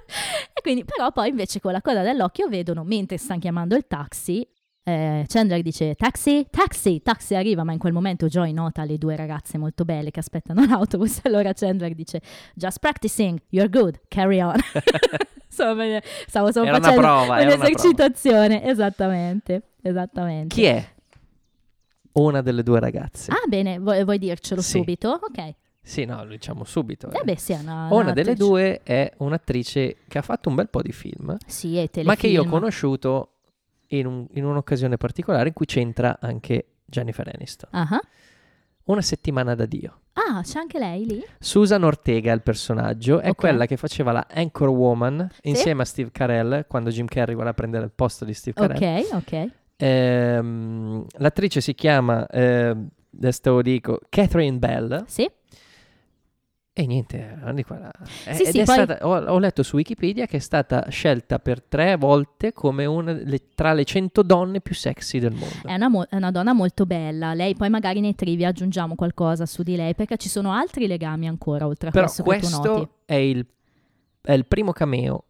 [0.53, 4.47] e quindi, però poi invece con la coda dell'occhio vedono, mentre stanno chiamando il taxi,
[4.83, 9.17] eh, Chandler dice taxi, taxi, taxi arriva, ma in quel momento Joy nota le due
[9.17, 12.21] ragazze molto belle che aspettano l'autobus, allora Chandler dice
[12.55, 14.55] just practicing, you're good, carry on.
[15.49, 20.55] Insomma, stavo solo Era una facendo prova, era una un'esercitazione, esattamente, esattamente.
[20.55, 20.87] Chi è?
[22.13, 23.31] Una delle due ragazze.
[23.31, 24.77] Ah bene, vuoi, vuoi dircelo Sì.
[24.77, 25.19] subito?
[25.21, 25.53] Ok.
[25.87, 27.09] Sì, no, lo diciamo subito.
[27.09, 27.19] eh.
[27.19, 30.67] Eh beh sì, è una, Una delle due è un'attrice che ha fatto un bel
[30.69, 32.07] po' di film, Sì, è telefilm.
[32.07, 33.31] ma che io ho conosciuto
[33.87, 37.69] in, un- in un'occasione particolare in cui c'entra anche Jennifer Aniston.
[37.71, 37.99] Ah,
[38.85, 39.99] Una settimana da Dio.
[40.13, 41.23] Ah, c'è anche lei lì?
[41.39, 43.35] Susan Ortega, il personaggio, è Ok.
[43.37, 47.85] quella che faceva la Anchor Woman insieme a Steve Carell quando Jim Carrey vuole prendere
[47.85, 49.03] il posto di Steve Carell.
[49.05, 49.51] Ok, ok.
[49.77, 55.03] Ehm, l'attrice si chiama, ehm, adesso te lo dico, Catherine Bell.
[55.07, 55.29] Sì.
[56.79, 57.89] E niente, qua.
[58.25, 61.63] Eh, Sì, sì, poi- stata- ho, ho letto su Wikipedia che è stata scelta per
[61.63, 65.67] tre volte come una delle- tra le 100 donne più sexy del mondo.
[65.67, 67.33] È una, mo- è una donna molto bella.
[67.33, 71.27] Lei poi magari nei trivia aggiungiamo qualcosa su di lei perché ci sono altri legami
[71.27, 72.67] ancora oltre a Però questo, che tu noti.
[72.67, 73.45] questo è il,
[74.21, 75.23] è il primo cameo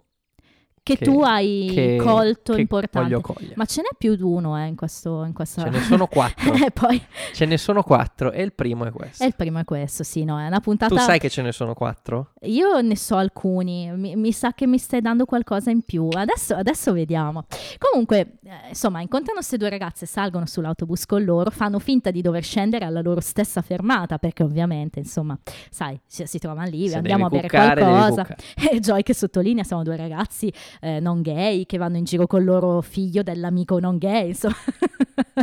[0.87, 3.53] Che, che- tu hai che, colto che importante.
[3.55, 5.63] Ma ce n'è più di uno eh, in, questo, in questa...
[5.63, 6.53] Ce ne sono quattro.
[6.67, 7.01] Eh, poi
[7.33, 9.21] Ce ne sono quattro e il primo è questo.
[9.23, 10.95] è il primo è questo, sì, no, è una puntata...
[10.95, 12.31] Tu sai che ce ne sono quattro?
[12.43, 16.07] Io ne so alcuni, mi, mi sa che mi stai dando qualcosa in più.
[16.09, 17.45] Adesso, adesso vediamo.
[17.77, 22.43] Comunque, eh, insomma, incontrano queste due ragazze, salgono sull'autobus con loro, fanno finta di dover
[22.43, 25.37] scendere alla loro stessa fermata, perché ovviamente, insomma,
[25.69, 28.25] sai, si, si trovano lì, Se andiamo a bere cuccare, qualcosa.
[28.71, 32.43] E Joy che sottolinea, siamo due ragazzi eh, non gay che vanno in giro col
[32.43, 34.55] loro figlio dell'amico non gay, insomma.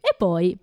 [0.00, 0.58] e poi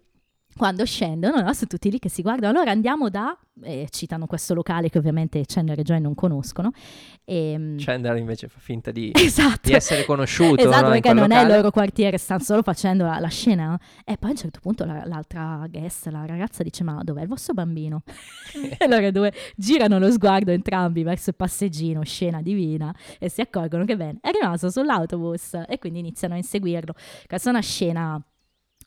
[0.59, 2.51] quando scendono, no, sono tutti lì che si guardano.
[2.51, 6.71] Allora andiamo da, e citano questo locale che ovviamente Chandler e Joy non conoscono.
[7.23, 9.69] E, Chandler invece fa finta di, esatto.
[9.69, 10.61] di essere conosciuto.
[10.61, 11.55] Esatto, no, perché non è il locale.
[11.55, 13.67] loro quartiere, stanno solo facendo la, la scena.
[13.67, 13.77] no?
[14.03, 17.29] E poi a un certo punto la- l'altra guest, la ragazza, dice: Ma dov'è il
[17.29, 18.03] vostro bambino?
[18.77, 23.85] e loro due girano lo sguardo entrambi verso il passeggino, scena divina, e si accorgono
[23.85, 26.93] che bene, è rimasto sull'autobus e quindi iniziano a inseguirlo.
[27.27, 28.21] Questa è una scena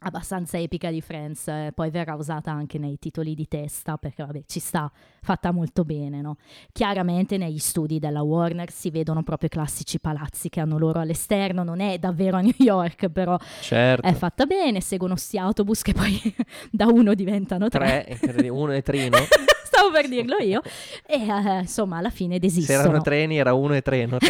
[0.02, 4.42] abbastanza epica di Friends, eh, poi verrà usata anche nei titoli di testa perché vabbè
[4.46, 4.90] ci sta
[5.22, 6.36] fatta molto bene, no?
[6.72, 11.62] Chiaramente negli studi della Warner si vedono proprio i classici palazzi che hanno loro all'esterno,
[11.62, 14.06] non è davvero a New York, però Certo.
[14.06, 16.20] è fatta bene, seguono sti autobus che poi
[16.70, 18.16] da uno diventano tre.
[18.20, 19.16] Tre, uno e trino.
[19.64, 20.60] Stavo per dirlo io.
[21.06, 22.78] E eh, insomma, alla fine Se desistono.
[22.80, 24.18] erano treni era uno e treno.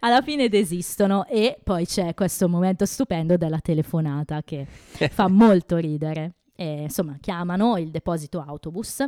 [0.00, 4.66] alla fine desistono e poi c'è questo momento stupendo della telefonata che
[5.10, 6.34] fa molto ridere.
[6.54, 9.04] E, insomma, chiamano il deposito autobus.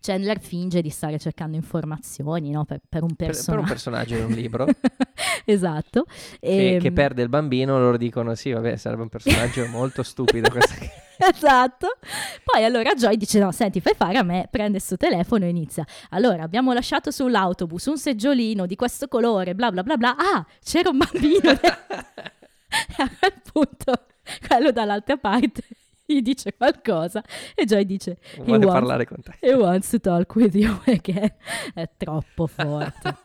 [0.00, 3.62] Chandler finge di stare cercando informazioni no, per, per un per, per personaggio.
[3.62, 4.66] un personaggio di un libro
[5.46, 6.04] esatto.
[6.38, 10.50] che, E, che perde il bambino, loro dicono sì, vabbè, sarebbe un personaggio molto stupido.
[10.50, 10.88] questo qui."
[11.32, 11.98] esatto.
[12.44, 15.48] Poi allora Joy dice: No, senti, fai fare a me, prende il suo telefono e
[15.48, 15.84] inizia.
[16.10, 20.16] Allora, abbiamo lasciato sull'autobus un seggiolino di questo colore, bla bla bla bla.
[20.16, 21.50] Ah, c'era un bambino.
[22.96, 24.06] e a quel punto,
[24.46, 25.62] quello dall'altra parte
[26.04, 27.22] gli dice qualcosa
[27.54, 29.32] e Joy dice: Vuole wants, parlare con te.
[29.40, 31.32] he wants to talk with you again.
[31.74, 33.16] È troppo forte.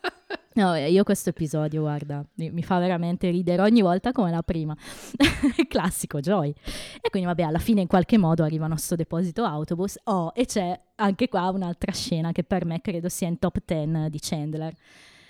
[0.57, 4.75] No, io questo episodio, guarda, mi, fa veramente ridere ogni volta come la prima.
[5.69, 6.51] Classico Joy.
[6.99, 9.99] E quindi, vabbè, alla fine in qualche modo arrivano a sto deposito autobus.
[10.05, 14.09] Oh, e c'è anche qua un'altra scena che per me credo sia in top 10
[14.09, 14.73] di Chandler.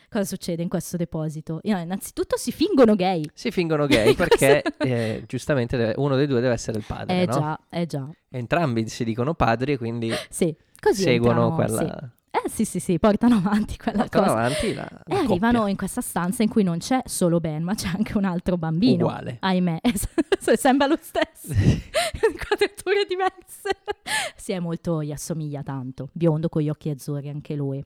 [0.10, 1.60] cosa succede in questo deposito?
[1.62, 3.30] No, innanzitutto si fingono gay.
[3.34, 7.26] Si fingono gay perché eh, giustamente deve- uno dei due deve essere il padre, Eh
[7.26, 7.34] no?
[7.34, 8.10] già, eh già.
[8.30, 10.56] Entrambi si dicono padri e quindi Sì,
[10.94, 12.00] seguono entrano, quella...
[12.00, 12.16] sì.
[12.48, 14.38] Eh sì, sì, sì, portano avanti quella portano cosa.
[14.38, 15.70] avanti la, E la arrivano coppia.
[15.72, 19.06] in questa stanza in cui non c'è solo Ben, ma c'è anche un altro bambino.
[19.06, 19.38] Uguale.
[19.42, 19.80] Ahimè,
[20.56, 21.54] sembra lo stesso.
[22.48, 23.78] Quadrature diverse.
[24.38, 26.08] Sì, è molto, gli assomiglia tanto.
[26.14, 27.84] Biondo con gli occhi azzurri anche lui.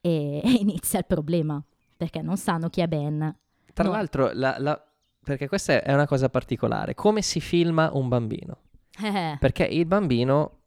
[0.00, 1.60] E, e inizia il problema,
[1.96, 3.34] perché non sanno chi è Ben.
[3.72, 3.90] Tra No.
[3.90, 4.80] l'altro, la- la-
[5.24, 8.58] perché questa è una cosa particolare, come si filma un bambino?
[9.02, 10.59] Eh, Perché il bambino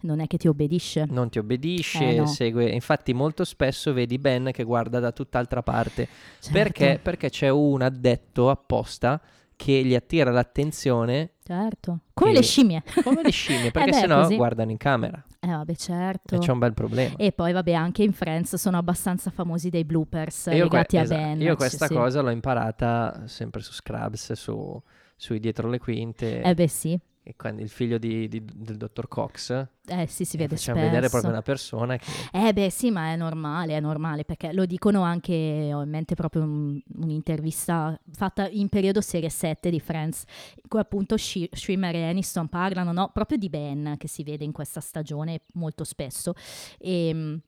[0.00, 1.06] non è che ti obbedisce.
[1.08, 2.26] non ti obbedisce, Eh, no.
[2.26, 6.06] segue, infatti molto spesso vedi Ben che guarda da tutt'altra parte.
[6.40, 7.00] Certo, Perché?
[7.02, 9.20] Perché c'è un addetto apposta
[9.56, 12.00] che gli attira l'attenzione Certo.
[12.12, 12.82] Come che- le scimmie.
[13.04, 14.36] come le scimmie, perché Eh sennò così.
[14.36, 16.34] guardano in camera Eh vabbè, certo.
[16.34, 17.14] e c'è un bel problema.
[17.16, 21.02] E poi vabbè, anche in Friends sono abbastanza famosi dei bloopers io, que- legati a
[21.02, 21.40] esatto, Ben.
[21.40, 21.94] io Sì, questa sì.
[21.94, 24.82] cosa l'ho imparata sempre su Scrubs, su,
[25.16, 29.08] sui dietro le quinte, Eh beh sì, e quando il figlio di- di- del dottor
[29.08, 30.90] Cox eh sì, si vede facciamo spesso.
[30.92, 34.66] vedere proprio una persona che Eh beh sì, ma è normale, è normale, perché lo
[34.66, 40.24] dicono anche, ho in mente proprio un- un'intervista fatta in periodo serie 7 di Friends,
[40.56, 44.44] in cui appunto Shi- Schwimmer e Aniston parlano no, proprio di Ben, che si vede
[44.44, 46.34] in questa stagione molto spesso,
[46.78, 47.40] e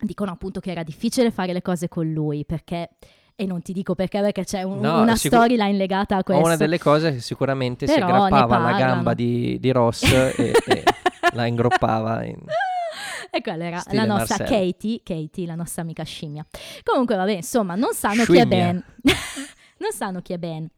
[0.00, 2.88] dicono appunto che era difficile fare le cose con lui, perché...
[3.40, 6.44] E non ti dico perché, perché c'è un- No, una sicur- storyline legata a questo.
[6.44, 10.52] una delle cose che sicuramente si Però ne aggrappava alla gamba di, di Ross e,
[10.66, 10.82] e
[11.34, 12.36] la ingroppava in...
[13.30, 14.44] E quella era Stile la nostra.
[14.44, 16.44] Katie, Katie, la nostra amica scimmia.
[16.82, 18.46] Comunque, vabbè, insomma, non sanno chi è Scimmia.
[18.72, 18.84] Ben.
[19.78, 20.68] non sanno chi è Ben.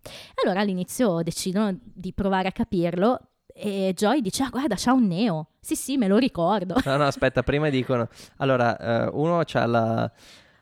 [0.45, 3.21] Allora all'inizio decidono di provare a capirlo
[3.55, 5.49] e Joy dice, ah guarda, c'ha un neo.
[5.61, 6.77] Sì, sì, me lo ricordo.
[6.85, 8.09] No, no, aspetta, prima dicono...
[8.37, 10.11] Allora, eh, uno c'ha la,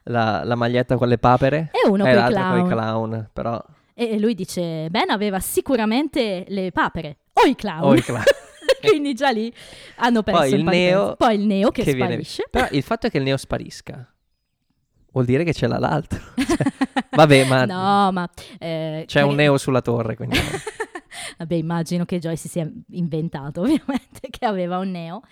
[0.09, 3.31] la- la maglietta con le papere E uno e con i clown.
[3.33, 3.62] però...
[3.94, 7.83] E lui dice, Ben aveva sicuramente le papere o i clown.
[7.85, 8.23] O i clown.
[8.81, 9.53] Quindi già lì
[9.97, 10.87] hanno perso Poi il partenza.
[10.97, 12.44] neo Poi il neo che, che viene- sparisce.
[12.51, 14.12] Però il fatto è che il neo sparisca
[15.11, 16.21] vuol dire che ce l'ha l'altro.
[16.37, 18.29] Cioè, vabbè, ma no, ma...
[18.59, 20.38] eh, c'è un neo sulla torre, quindi...
[21.38, 25.23] Vabbè, immagino che Joy si sia inventato ovviamente che aveva un neo.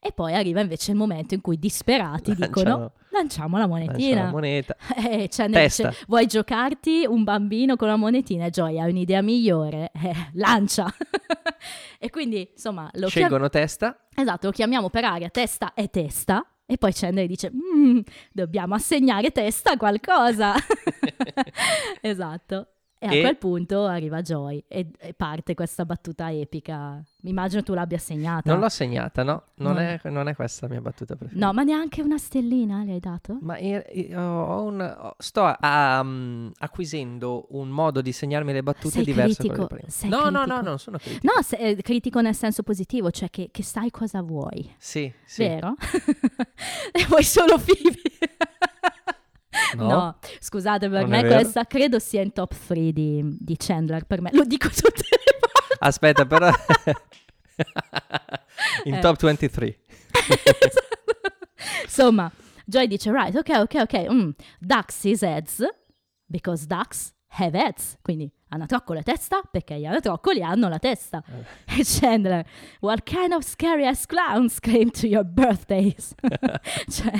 [0.00, 4.22] E poi arriva invece il momento in cui disperati dicono Lanciano- lanciamo la monetina.
[4.24, 4.76] la moneta.
[4.96, 5.88] E Chandler Testa.
[5.88, 8.44] dice, vuoi giocarti un bambino con la monetina?
[8.46, 10.86] E Joy ha un'idea migliore, eh, lancia.
[11.98, 14.06] e quindi insomma lo, chiam- Scelgono testa.
[14.14, 16.46] esatto, lo chiamiamo per aria testa e testa.
[16.70, 20.54] E poi Chandler dice, "Mm, dobbiamo assegnare testa a qualcosa.
[22.02, 22.68] esatto.
[23.00, 27.00] E a E- quel punto arriva Joy e, e parte questa battuta epica.
[27.22, 28.50] Immagino tu l'abbia segnata.
[28.50, 29.42] Non l'ho segnata, no.
[29.56, 29.78] Non, No.
[29.80, 31.46] È, non è questa la mia battuta preferita.
[31.46, 33.38] No, ma neanche una stellina le hai dato?
[33.40, 38.90] Ma io- io ho un- sto a- um, acquisendo un modo di segnarmi le battute
[38.90, 39.88] Sei diverso da critico, di prima.
[39.90, 40.60] sei no, no, no, critico.
[40.62, 41.32] non sono critico.
[41.34, 45.42] No, se- eh, critico nel senso positivo, cioè che, che sai cosa vuoi, Sì, sì.
[45.44, 45.74] vero?
[46.92, 48.02] e vuoi solo Phoebe.
[49.74, 50.16] No.
[50.40, 54.30] scusate, per Non me questa credo sia in top 3 di, di Chandler, per me.
[54.32, 55.76] Lo dico tutte le volte.
[55.80, 56.50] Aspetta, però...
[58.84, 58.98] In Eh.
[59.00, 59.78] top 23.
[61.84, 62.30] Insomma,
[62.64, 65.62] Joy dice, right, ok, ok, ok, mm, ducks is heads,
[66.26, 71.22] because ducks have heads, quindi anatroccolo è testa, perché gli anatroccoli hanno la testa.
[71.26, 71.80] Eh.
[71.80, 72.44] E Chandler,
[72.80, 76.14] what kind of scary ass clowns came to your birthdays?
[76.88, 77.12] cioè,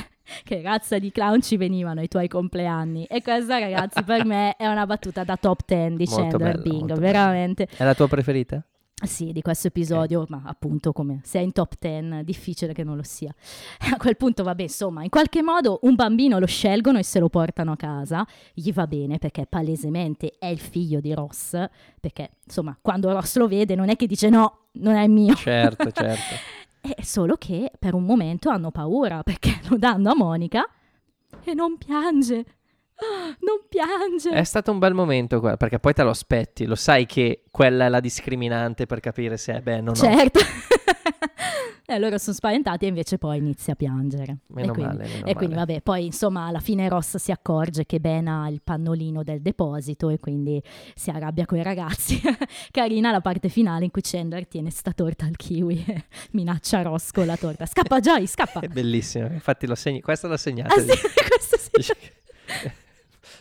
[0.44, 3.04] che razza di clown ci venivano ai tuoi compleanni?
[3.04, 6.62] E questa, ragazzi, per me è una battuta da top 10 di Molto Chandler bella,
[6.62, 7.68] Bing, molto veramente.
[7.76, 8.62] È la tua preferita?
[9.06, 12.96] Sì, di questo episodio, ma appunto come se è in top 10, difficile che non
[12.96, 13.32] lo sia.
[13.92, 17.28] A quel punto, vabbè, insomma, in qualche modo un bambino lo scelgono e se lo
[17.28, 21.56] portano a casa, gli va bene perché palesemente è il figlio di Ross,
[22.00, 25.34] perché insomma, quando Ross lo vede non è che dice no, non è mio.
[25.34, 26.34] Certo, certo.
[26.80, 30.68] È solo che per un momento hanno paura perché lo danno a Monica
[31.44, 32.44] e non piange.
[33.40, 34.30] Non piange.
[34.30, 37.87] È stato un bel momento, quello, perché poi te lo aspetti, lo sai che quella
[37.87, 39.94] è la discriminante per capire se è bene o no.
[39.94, 40.40] Certo.
[41.90, 44.38] e loro sono spaventati e invece poi inizia a piangere.
[44.48, 45.66] Meno e quindi, male, meno e quindi male.
[45.66, 50.11] vabbè, poi insomma alla fine Ross si accorge che Ben ha il pannolino del deposito
[50.11, 50.62] e quindi
[50.94, 52.20] si arrabbia con i ragazzi.
[52.70, 57.11] Carina la parte finale in cui Chandler tiene sta torta al kiwi e minaccia Ross
[57.11, 57.64] con la torta.
[57.64, 58.61] Scappa Joy, scappa.
[58.61, 60.74] È bellissimo, infatti l'ho segni- questa l'ho segnata.
[60.74, 61.94] Ah sì, questo sì.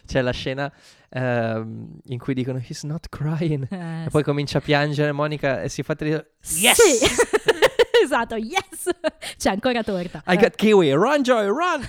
[0.07, 0.71] C'è la scena
[1.09, 5.69] ehm, in cui dicono he's not crying Eh, e poi comincia a piangere Monica e
[5.69, 6.75] si fa dire Yes!
[6.81, 7.05] Sì,
[8.03, 8.89] esatto, yes!
[9.37, 10.23] C'è ancora torta.
[10.27, 11.85] I got kiwi, run Joy, run!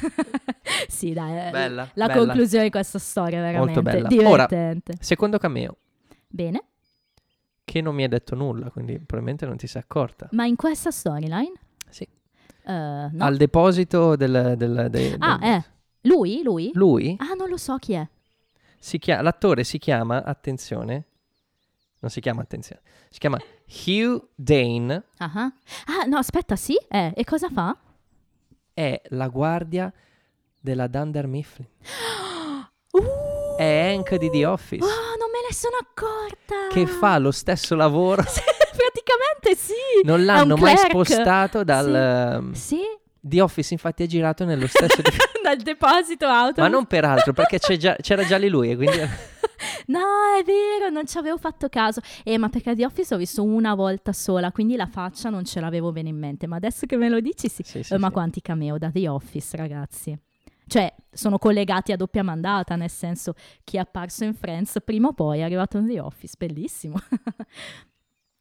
[0.88, 1.46] sì, dai.
[1.48, 2.24] eh, Bella, La bella.
[2.26, 4.28] conclusione di questa storia è Molto veramente bella.
[4.28, 4.94] Ora- divertente.
[5.00, 5.76] Secondo cameo,
[6.26, 6.62] Bene,
[7.64, 10.28] che non mi ha detto nulla, quindi probabilmente non ti sei accorta.
[10.32, 11.52] ma in questa storyline?
[11.88, 12.02] Sì.
[12.02, 13.10] eh, no.
[13.18, 14.54] Al deposito del...
[14.56, 15.64] del- de- Ah, del- eh.
[16.02, 16.42] Lui?
[16.42, 16.70] Lui?
[16.74, 18.06] Lui, Ah, non lo so chi è.
[18.78, 21.04] si chia- l'attore si chiama, attenzione,
[22.00, 22.80] non si chiama attenzione,
[23.10, 23.38] si chiama
[23.86, 25.52] Hugh Dane, Ah, ah.
[26.06, 26.74] No, aspetta, sì?
[26.88, 27.76] Eh, e cosa fa?
[28.72, 29.92] è la guardia
[30.60, 31.66] della Dunder Mifflin.
[32.90, 33.56] Uh!
[33.58, 36.68] È Hank di The Office, Oh, non me ne sono accorta.
[36.70, 38.22] che fa lo stesso lavoro.
[38.26, 38.40] Sì,
[38.76, 39.74] praticamente sì.
[40.04, 40.90] Non l'hanno mai clerk.
[40.90, 41.94] spostato dal...
[41.94, 42.80] ehm, Sì,
[43.20, 45.00] The Office infatti è girato nello stesso...
[45.02, 45.10] di-
[45.42, 46.60] dal deposito auto.
[46.60, 48.96] Ma non peraltro, perché c'è già- c'era già lì lui e quindi...
[49.86, 50.00] No,
[50.38, 52.00] è vero, non ci avevo fatto caso.
[52.22, 55.60] Eh, ma perché The Office ho visto una volta sola, quindi la faccia non ce
[55.60, 56.46] l'avevo bene in mente.
[56.46, 57.62] Ma adesso che me lo dici, sì.
[57.64, 58.12] Sì, sì, Eh, ma sì.
[58.12, 60.16] quanti cameo da The Office, ragazzi.
[60.66, 63.32] Cioè, sono collegati a doppia mandata, nel senso,
[63.64, 66.34] chi è apparso in Friends prima o poi è arrivato in The Office.
[66.38, 66.96] Bellissimo.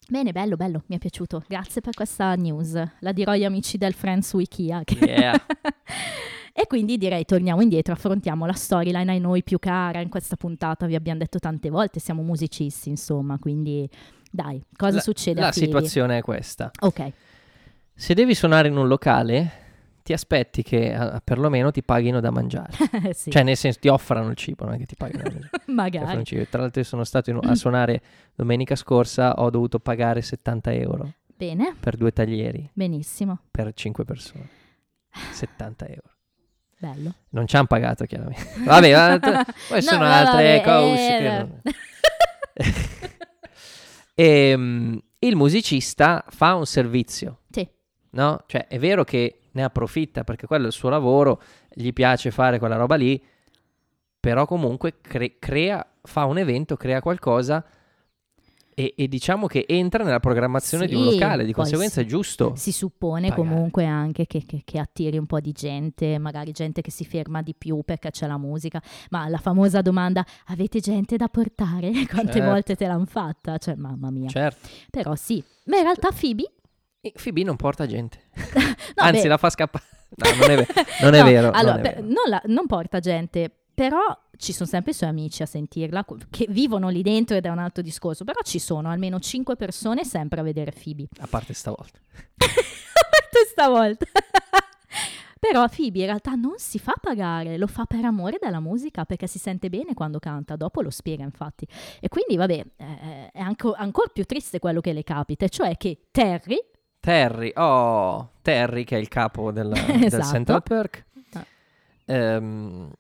[0.09, 1.43] Bene, bello, bello, mi è piaciuto.
[1.47, 2.81] Grazie per questa news.
[2.99, 4.81] La dirò agli amici del Friends Wikia.
[4.85, 5.33] che- Yeah.
[6.53, 10.85] e quindi direi torniamo indietro, affrontiamo la storyline a noi più cara in questa puntata,
[10.85, 13.87] vi abbiamo detto tante volte, siamo musicisti insomma, quindi
[14.31, 16.71] dai, cosa La- succede La situazione è questa.
[16.81, 17.11] Ok,
[17.93, 19.66] Se devi suonare in un locale,
[20.07, 22.71] ti aspetti che eh, perlomeno ti paghino da mangiare.
[23.13, 25.23] sì, Cioè, nel senso, ti offrano il cibo, non è che ti paghino
[25.67, 26.23] magari.
[26.49, 28.01] Tra l'altro, io sono stato in- a suonare
[28.33, 34.47] domenica scorsa, ho dovuto pagare 70 euro Bene, per due taglieri benissimo, per 5 persone.
[35.33, 36.09] 70 euro.
[36.77, 37.13] bello.
[37.31, 38.47] Non ci hanno pagato, chiaramente.
[38.63, 41.17] Vabbè, ma t- poi No, sono no, altre cose.
[41.17, 41.61] eh, non-
[44.15, 47.67] Ehm, il musicista fa un servizio, Sì,
[48.11, 48.43] no?
[48.47, 51.41] Cioè, è vero che ne approfitta perché quello è il suo lavoro,
[51.73, 53.21] gli piace fare quella roba lì,
[54.19, 57.63] però comunque cre- crea, fa un evento, crea qualcosa
[58.79, 62.01] e, e diciamo che entra nella programmazione di un Sì, locale, di conseguenza sì.
[62.01, 62.53] è giusto.
[62.55, 63.47] si suppone Pagare.
[63.47, 67.41] comunque anche che, che- che attiri un po' di gente, magari gente che si ferma
[67.41, 71.89] di più perché c'è la musica, ma la famosa domanda avete gente da portare?
[72.07, 72.41] Quante Certo.
[72.49, 73.57] volte te l'hanno fatta?
[73.57, 74.29] Cioè, mamma mia.
[74.29, 74.67] Certo.
[74.91, 76.51] Però sì, ma in realtà Phoebe E
[77.01, 78.43] Phoebe non porta gente, No,
[79.03, 79.85] anzi beh, la fa scappare.
[80.15, 80.67] No, non è, ve-
[81.01, 81.51] non è no, vero.
[81.51, 82.01] Allora, non è vero.
[82.01, 83.99] non, la- non porta gente, però
[84.37, 87.59] ci sono sempre i suoi amici a sentirla, che vivono lì dentro ed è un
[87.59, 91.07] altro discorso, però ci sono almeno cinque persone sempre a vedere Phoebe.
[91.19, 91.99] A parte stavolta.
[93.31, 94.05] Questa volta.
[95.39, 99.27] Però Phoebe in realtà non si fa pagare, lo fa per amore della musica perché
[99.27, 101.67] si sente bene quando canta, dopo lo spiega infatti.
[101.99, 106.57] E quindi vabbè, eh, è ancora più triste quello che le capita, cioè che Terry,
[107.11, 110.25] Terry, oh, Terry che è il capo del, del Esatto.
[110.25, 111.45] Central Perk, Ah.
[112.03, 112.91] ehm,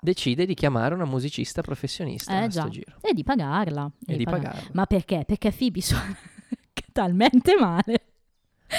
[0.00, 2.68] decide di chiamare una musicista professionista Eh, a già.
[2.68, 3.90] giro e di pagarla.
[4.06, 4.48] e di pagarla.
[4.50, 4.70] pagarla.
[4.74, 5.24] Ma perché?
[5.26, 6.16] Perché Phoebe suona
[6.92, 8.13] talmente male.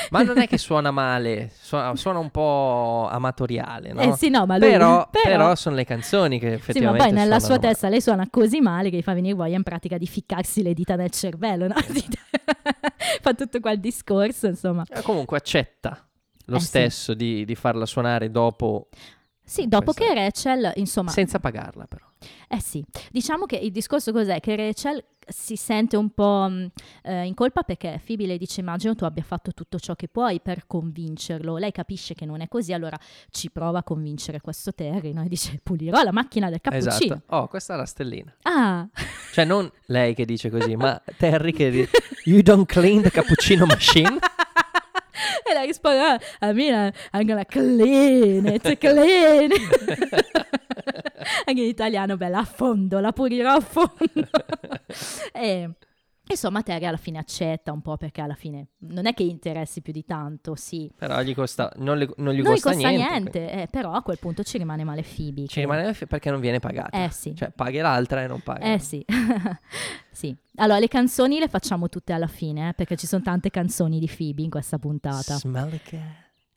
[0.10, 4.02] Ma non è che suona male, suona, suona un po' amatoriale, no?
[4.02, 4.70] Eh sì, no, ma lui...
[4.70, 7.72] però, però- però sono le canzoni che Sì, ma effettivamente poi nella sua suonano male.
[7.74, 10.74] testa lei suona così male che gli fa venire voglia in pratica di ficcarsi le
[10.74, 11.76] dita nel cervello, no?
[13.22, 14.84] fa tutto quel discorso, insomma.
[14.90, 16.06] Eh, Comunque accetta
[16.48, 16.66] lo Eh, sì.
[16.66, 18.90] stesso di, di farla suonare dopo,
[19.44, 22.06] Sì, dopo Questa- che Rachel, insomma, senza pagarla però.
[22.48, 24.40] eh sì, diciamo che il discorso cos'è?
[24.40, 26.68] Che Rachel si sente un po' mh,
[27.04, 30.40] eh, in colpa perché Phoebe le dice immagino tu abbia fatto tutto ciò che puoi
[30.42, 31.58] per convincerlo.
[31.58, 32.98] Lei capisce che non è così, allora
[33.30, 35.24] ci prova a convincere questo Terry, no?
[35.24, 37.16] E dice pulirò la macchina del cappuccino.
[37.16, 37.36] Esatto.
[37.36, 38.34] Oh, questa è la stellina.
[38.44, 38.88] Ah,
[39.34, 41.92] Cioè non lei che dice così, ma Terry che dice
[42.26, 44.18] You don't clean the cappuccino machine?
[45.50, 49.52] e lei risponde, ah, I mean, I'm gonna clean it, clean
[51.46, 54.30] Anche in italiano, bella, a fondo, la pulirò a fondo.
[55.34, 55.70] e,
[56.34, 59.94] insomma, Terry alla fine accetta un po' perché alla fine non è che interessi più
[59.94, 60.92] di tanto, sì.
[60.96, 63.10] Però gli costa, non, le- non gli non costa, costa niente.
[63.40, 65.42] niente, eh, però a quel punto ci rimane male Phoebe.
[65.48, 67.04] Ci che- rimane f- perché non viene pagata.
[67.04, 67.36] Eh sì.
[67.36, 68.72] Cioè paghi l'altra e non paghi.
[68.74, 69.06] Eh sì,
[70.12, 70.36] sì.
[70.58, 74.10] Allora, le canzoni le facciamo tutte alla fine, eh, perché ci sono tante canzoni di
[74.14, 76.00] Phoebe in questa puntata, Smelly cat.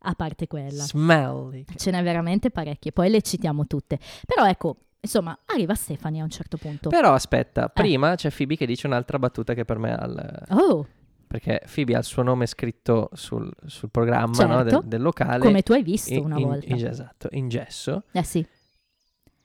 [0.00, 0.84] a parte quella.
[0.84, 1.64] Smelly.
[1.76, 3.98] Ce n'è veramente parecchie, poi le citiamo tutte.
[4.24, 6.88] Però ecco, insomma, arriva Stefani a un certo punto.
[6.90, 10.46] Però aspetta, prima c'è Phoebe che dice un'altra battuta che per me ha il...
[10.50, 10.86] oh,
[11.26, 14.80] Perché Phoebe ha il suo nome scritto sul, sul programma no, Certo.
[14.80, 15.44] del, del locale.
[15.44, 16.74] come tu hai visto in- una in- volta.
[16.74, 18.04] in- esatto, in gesso.
[18.12, 18.44] eh sì,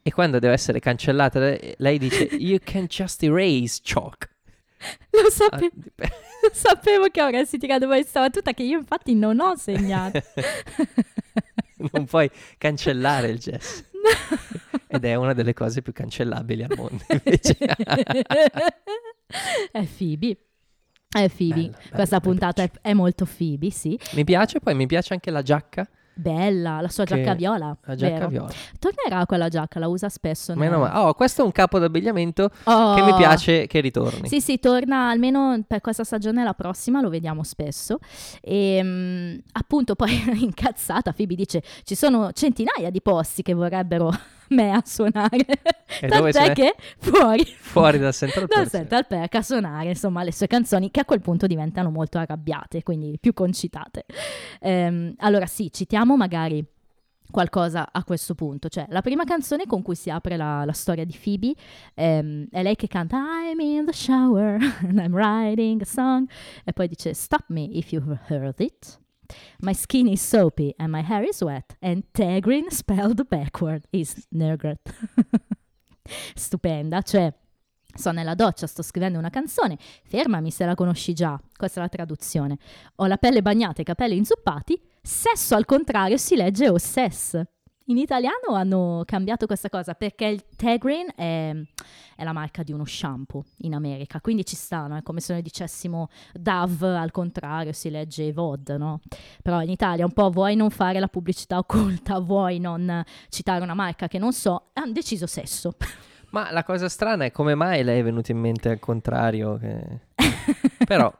[0.01, 1.39] E quando deve essere cancellata,
[1.77, 4.29] lei- dice You can just erase chalk.
[5.11, 5.99] Lo, Ah, sape- dip-
[6.43, 10.21] lo sapevo che avresti tirato fuori questa battuta che io infatti non ho segnato.
[11.91, 13.79] non puoi cancellare il jazz.
[14.93, 17.55] Ed è una delle cose più cancellabili al mondo, invece.
[19.71, 20.37] è Phoebe.
[21.09, 21.53] È Phoebe.
[21.55, 23.97] Bella, bella, Questa puntata è, è molto Phoebe, sì.
[24.13, 25.87] mi piace, poi mi piace anche la giacca.
[26.15, 27.75] Bella, la sua giacca viola.
[27.85, 28.27] La giacca vero.
[28.29, 28.51] viola.
[28.77, 30.53] Tornerà quella giacca, la usa spesso.
[30.55, 30.99] Meno nel- male.
[31.07, 32.93] Oh, questo è un capo d'abbigliamento Oh.
[32.93, 34.27] che mi piace che ritorni.
[34.27, 37.97] Sì, sì, torna almeno per questa stagione, la prossima lo vediamo spesso.
[38.41, 44.11] E mm, appunto poi incazzata Phoebe dice ci sono centinaia di posti che vorrebbero
[44.49, 45.45] me a suonare.
[46.01, 48.69] E Tant'è che fuori Fuori dal Central dal Perk.
[48.69, 52.83] Central Perk a suonare insomma le sue canzoni che a quel punto diventano molto arrabbiate,
[52.83, 54.05] quindi più concitate.
[54.59, 56.65] Ehm, allora sì, citiamo magari
[57.33, 61.03] qualcosa a questo punto, cioè la prima canzone con cui si apre la, la storia
[61.03, 61.53] di Phoebe
[61.95, 66.29] ehm, è lei che canta I'm in the shower and I'm writing a song
[66.63, 69.01] e poi dice Stop me if you've heard it
[69.59, 74.81] My skin is soapy and my hair is wet and Tegrin spelled backward is Nergret
[76.35, 77.33] stupenda, cioè
[77.95, 81.89] Sono nella doccia, sto scrivendo una canzone, fermami se la conosci già, questa è la
[81.89, 82.57] traduzione.
[82.95, 87.39] Ho la pelle bagnata e i capelli inzuppati, sesso al contrario si legge ossess.
[87.87, 91.53] In italiano hanno cambiato questa cosa perché il Tegrin è,
[92.15, 95.41] è la marca di uno shampoo in America, quindi ci stanno, è come se noi
[95.41, 99.01] dicessimo Dove al contrario si legge VOD, no?
[99.41, 103.73] Però in Italia un po' vuoi non fare la pubblicità occulta, vuoi non citare una
[103.73, 105.75] marca che non so, hanno deciso sesso.
[106.29, 109.57] Ma la cosa strana è come mai lei è venuta in mente al contrario.
[109.57, 109.99] che-
[110.85, 111.13] Però,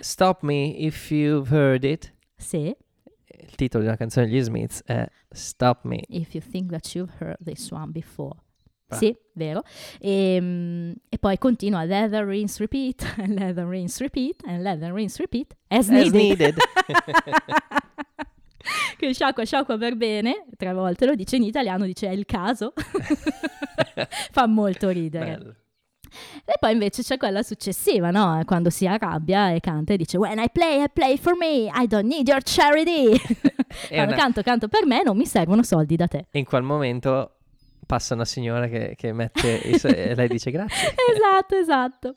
[0.00, 2.74] Stop Me If You've Heard It, sì,
[3.50, 6.00] il titolo di una canzone degli Smiths è Stop Me.
[6.08, 8.34] if you think that you've heard this one before.
[8.86, 9.04] Bravo.
[9.04, 9.62] Sì, vero.
[10.00, 15.88] E, e poi continua leather rinse repeat, leather rinse repeat, and leather rinse repeat as
[15.88, 16.14] As needed.
[16.14, 16.56] needed.
[18.98, 22.72] che sciacqua sciacqua per bene, tre volte lo dice in italiano, dice è il caso.
[24.32, 25.36] Fa molto ridere.
[25.36, 25.54] Bello.
[26.44, 28.40] E poi invece c'è quella successiva, no?
[28.44, 31.86] Quando si arrabbia e canta e dice When I play, I play for me, I
[31.86, 33.10] don't need your charity.
[33.88, 36.26] Quando una- canto, canto per me, non mi servono soldi da te.
[36.32, 37.36] in quel momento
[37.86, 40.94] passa una signora che, che mette so- e lei dice grazie.
[41.12, 42.16] esatto, esatto.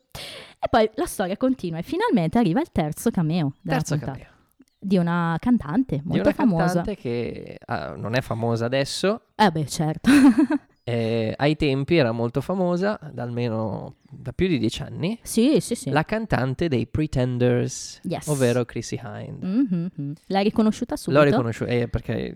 [0.60, 4.34] E poi la storia continua e finalmente arriva il terzo cameo Terzo puntata, cameo.
[4.80, 6.66] di una cantante Di molto una famosa.
[6.66, 10.10] cantante che ah, non è famosa adesso, Eh beh, certo.
[10.84, 15.18] eh, ai tempi era molto famosa, da almeno da più di dieci anni.
[15.22, 15.90] sì, sì, sì.
[15.90, 18.28] La cantante dei Pretenders, Yes.
[18.28, 19.44] ovvero Chrissy Hind.
[19.44, 20.14] Mhm.
[20.28, 21.24] L'hai riconosciuta subito?
[21.24, 22.36] L'ho riconosciuta eh, perché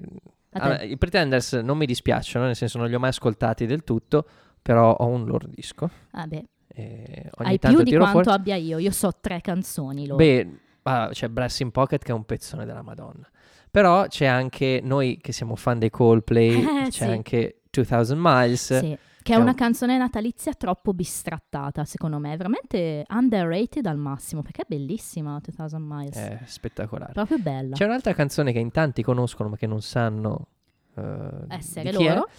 [0.52, 4.26] allora, i Pretenders non mi dispiacciono, nel senso non li ho mai ascoltati del tutto,
[4.62, 5.90] però ho un loro disco.
[6.12, 8.30] Ah, beh, E ogni hai più di quanto fuori.
[8.30, 8.78] abbia io.
[8.80, 10.16] Io so tre canzoni loro.
[10.18, 10.50] Beh,
[10.84, 13.30] ah, c'è Brass in Pocket che è un pezzone della Madonna.
[13.70, 17.04] Però c'è anche noi che siamo fan dei Coldplay, Eh, c'è sì.
[17.04, 18.78] anche 2000 Miles.
[18.80, 23.98] Sì, che è una un- canzone natalizia troppo bistrattata, secondo me, è veramente underrated al
[23.98, 27.12] massimo, perché è bellissima 2000 Miles, È spettacolare.
[27.14, 27.76] proprio bella.
[27.76, 30.48] C'è un'altra canzone che in tanti conoscono ma che non sanno
[30.96, 32.14] eh, Essere di chi è.
[32.16, 32.30] loro.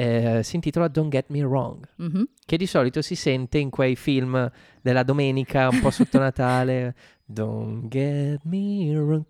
[0.00, 2.28] Eh, si intitola Don't Get Me Wrong, Mhm.
[2.46, 6.94] che di solito si sente in quei film della domenica un po' sotto Natale.
[7.24, 9.24] Don't get me wrong.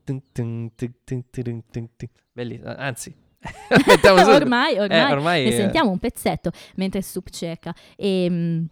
[2.33, 2.75] Bellissimo.
[2.77, 3.15] Anzi,
[4.35, 7.75] ormai, ormai, Eh, ormai, ne sentiamo un pezzetto mentre Soup cerca.
[7.97, 8.67] E, mh,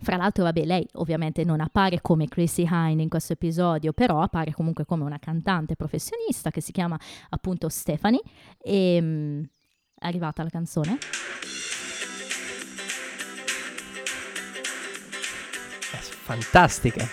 [0.00, 4.52] fra l'altro, vabbè, lei ovviamente non appare come Chrissy Hine in questo episodio, però appare
[4.52, 6.98] comunque come una cantante professionista che si chiama
[7.30, 8.22] appunto Stephanie.
[8.60, 9.42] E mh,
[9.98, 10.98] è arrivata la canzone?
[15.90, 17.06] È fantastica.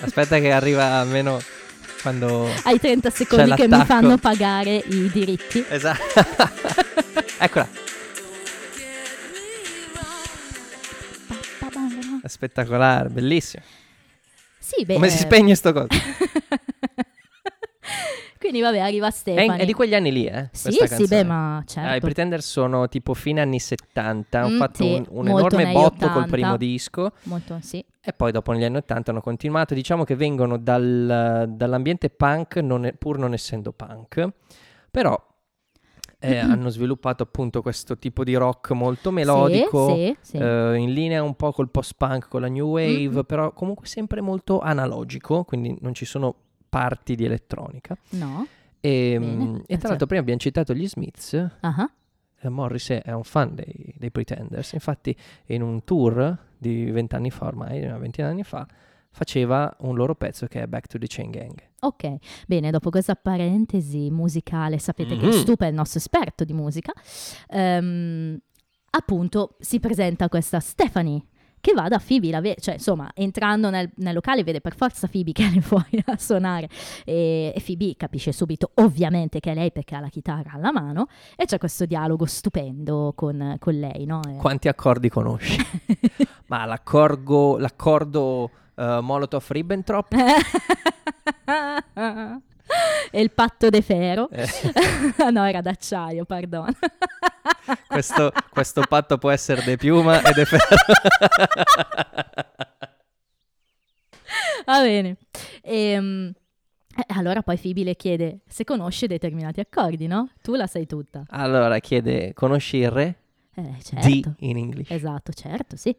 [0.00, 1.38] Aspetta che arriva almeno
[2.00, 2.48] quando...
[2.64, 5.64] Ai 30 secondi che mi fanno pagare i diritti.
[5.68, 6.58] Esatto.
[7.42, 7.66] Eccola,
[12.22, 13.62] è spettacolare, bellissimo.
[14.58, 15.88] Sì, beh, Come si eh, spegne sto coso?
[18.50, 19.56] Quindi vabbè, arriva È, Stephanie.
[19.58, 20.48] è di quegli anni lì, eh?
[20.50, 21.06] Sì, sì, canzone.
[21.06, 22.00] beh, ma Ah, I certo.
[22.00, 26.08] Pretender sono tipo fine anni 70, hanno Mm, fatto sì, un, un enorme botto col
[26.22, 26.26] 80.
[26.26, 27.84] primo disco Molto, sì.
[28.02, 32.86] e poi dopo negli anni 80 hanno continuato, diciamo che vengono dal- dall'ambiente punk non
[32.86, 34.28] è- pur non essendo punk,
[34.90, 35.16] però
[36.22, 40.36] eh, hanno sviluppato appunto questo tipo di rock molto melodico, Sì, sì, sì.
[40.42, 43.22] eh, in linea un po' col post-punk, con la new wave, Mhm.
[43.24, 46.34] però comunque sempre molto analogico, quindi non ci sono
[46.70, 47.94] parti di elettronica.
[48.10, 48.46] No.
[48.80, 53.12] E, Bene, mm, e eh, tra l'altro prima abbiamo citato gli Smiths, eh, Morrissey è
[53.12, 55.14] un fan dei, dei Pretenders, infatti
[55.46, 58.66] in un tour di vent'anni fa ormai, una ventina di anni fa,
[59.12, 61.54] faceva un loro pezzo che è Back to the Chain Gang.
[61.80, 62.16] Ok,
[62.46, 65.32] bene, dopo questa parentesi musicale, sapete che Mhm.
[65.32, 66.92] Stupa è il nostro esperto di musica,
[67.48, 68.38] ehm,
[68.92, 71.22] appunto si presenta questa Stephanie
[71.60, 75.06] che va da Phoebe, la ve- cioè insomma entrando nel, nel locale vede per forza
[75.08, 76.68] Phoebe che è fuori a suonare
[77.04, 81.06] e, e Phoebe capisce subito ovviamente che è lei perché ha la chitarra alla mano
[81.36, 84.20] e c'è questo dialogo stupendo con, con lei, no?
[84.26, 85.58] E- Quanti accordi conosci?
[86.46, 90.14] Ma l'accorgo, l'accordo eh, Molotov-Ribbentrop?
[93.10, 94.28] e il patto de ferro.
[94.30, 94.46] Eh,
[95.30, 96.66] no, era d'acciaio, perdono.
[97.88, 100.76] questo, questo patto può essere de piuma e de ferro.
[104.64, 105.16] Va bene.
[105.62, 106.32] Ehm,
[106.96, 110.30] eh, allora poi Phoebe le chiede se conosce determinati accordi, no?
[110.42, 111.24] Tu la sai tutta.
[111.30, 113.14] allora chiede, conosci il re?
[113.54, 114.34] Eh, D certo.
[114.40, 114.90] in English.
[114.90, 115.94] Esatto, certo, sì.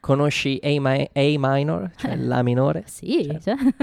[0.00, 2.84] Conosci A, mi- A minor, cioè La minore?
[2.86, 3.40] Sì, Certo.
[3.40, 3.74] cioè-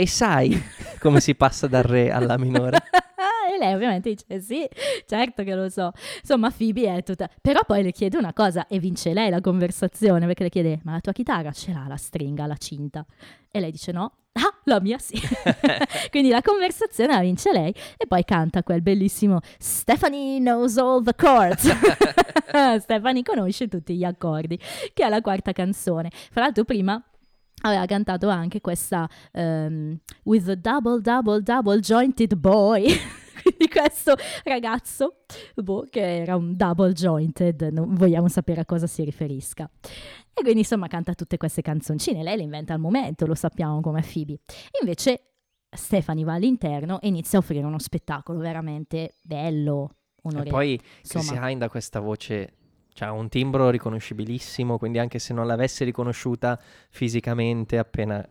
[0.00, 0.56] E sai
[1.02, 2.78] come si passa dal re alla minore?
[3.52, 4.64] e lei ovviamente dice sì,
[5.08, 5.90] certo che lo so.
[6.20, 7.28] Insomma, Phoebe è tutta...
[7.40, 10.92] Però poi le chiede una cosa e vince lei la conversazione perché le chiede ma
[10.92, 13.04] la tua chitarra ce l'ha la stringa, la cinta?
[13.50, 14.12] E lei dice no.
[14.34, 15.20] Ah, la mia sì.
[16.12, 21.14] Quindi la conversazione la vince lei e poi canta quel bellissimo Stephanie knows all the
[21.16, 21.68] chords.
[22.78, 24.56] Stephanie conosce tutti gli accordi,
[24.94, 26.10] che è la quarta canzone.
[26.12, 27.02] Fra l'altro prima
[27.62, 32.86] aveva cantato anche questa ehm, With the double double double jointed boy.
[33.42, 35.20] Quindi questo ragazzo
[35.54, 39.70] boh, che era un double jointed, non vogliamo sapere a cosa si riferisca.
[40.34, 44.02] E quindi insomma canta tutte queste canzoncine, lei le inventa al momento, lo sappiamo come
[44.02, 44.40] Phoebe.
[44.80, 45.22] Invece
[45.70, 50.50] Stephanie va all'interno e inizia a offrire uno spettacolo veramente bello, E onorevole.
[50.50, 51.24] poi Insomma.
[51.24, 52.52] Chrissy Hind ha questa voce,
[53.04, 56.58] ha un timbro riconoscibilissimo, quindi anche se non l'avessi riconosciuta
[56.90, 58.26] fisicamente appena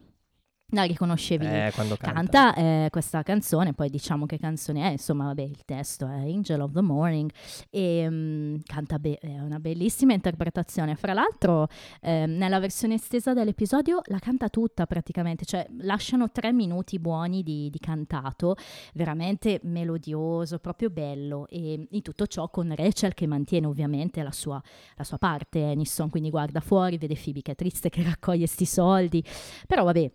[0.72, 2.13] la riconoscevi eh, quando canta.
[2.13, 6.59] canta eh, questa canzone, poi diciamo che canzone è, insomma, vabbè, il testo è Angel
[6.59, 7.32] of the Morning
[7.70, 10.95] e mm, canta be- è una bellissima interpretazione.
[10.95, 11.70] Fra l'altro,
[12.01, 17.70] ehm, nella versione estesa dell'episodio la canta tutta praticamente, cioè lasciano tre minuti buoni di,
[17.70, 18.57] di cantato,
[18.93, 24.61] veramente melodioso, proprio bello e in tutto ciò con Rachel che mantiene ovviamente la sua,
[24.95, 28.65] la sua parte, Aniston, quindi guarda fuori, vede Phoebe che è triste che raccoglie sti
[28.65, 29.24] soldi,
[29.65, 30.11] però vabbè,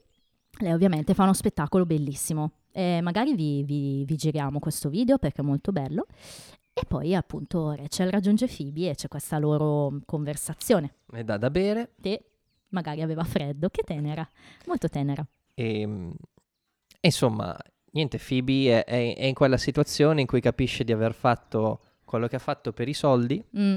[0.60, 2.52] lei ovviamente fa uno spettacolo bellissimo.
[2.72, 6.06] E magari vi, vi- vi giriamo questo video perché è molto bello.
[6.74, 10.94] E poi appunto Rachel raggiunge Phoebe e c'è questa loro conversazione.
[11.12, 12.24] E dà da bere Che
[12.68, 14.26] magari aveva freddo, che tenera,
[14.66, 15.26] molto tenera.
[15.54, 16.10] e mm,
[17.04, 17.54] e insomma,
[17.90, 22.26] niente, Phoebe è, è- è in quella situazione in cui capisce di aver fatto quello
[22.28, 23.76] che ha fatto per i soldi Mm,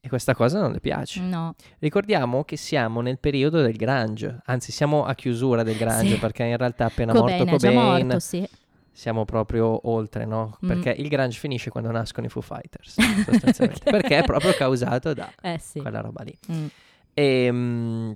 [0.00, 1.20] e questa cosa non le piace.
[1.20, 6.18] no, Ricordiamo che siamo nel periodo del grunge, anzi siamo a chiusura del grunge Sì.
[6.18, 8.48] perché in realtà appena Cobain morto è già Cobain morto, sì.
[8.92, 10.56] siamo proprio oltre, no?
[10.64, 10.68] Mm.
[10.68, 12.94] Perché il grunge finisce quando nascono i Foo Fighters,
[13.24, 15.80] sostanzialmente, perché è proprio causato da Eh sì.
[15.80, 16.36] quella roba lì.
[16.52, 16.66] Mm,
[17.14, 18.10] E, mm,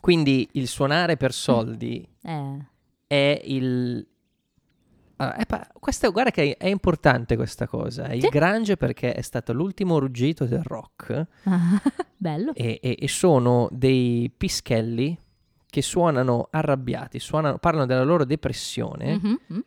[0.00, 2.58] quindi il suonare per soldi eh.
[3.06, 4.06] è il...
[5.16, 8.12] Ah, è pa- questo, guarda che è importante questa cosa.
[8.12, 8.28] Il Sì.
[8.28, 11.26] grunge perché è stato l'ultimo ruggito del rock
[12.16, 12.52] Bello.
[12.54, 15.16] e, e- e sono dei pischelli
[15.68, 19.58] che suonano arrabbiati, suonano- parlano della loro depressione Mhm, mm.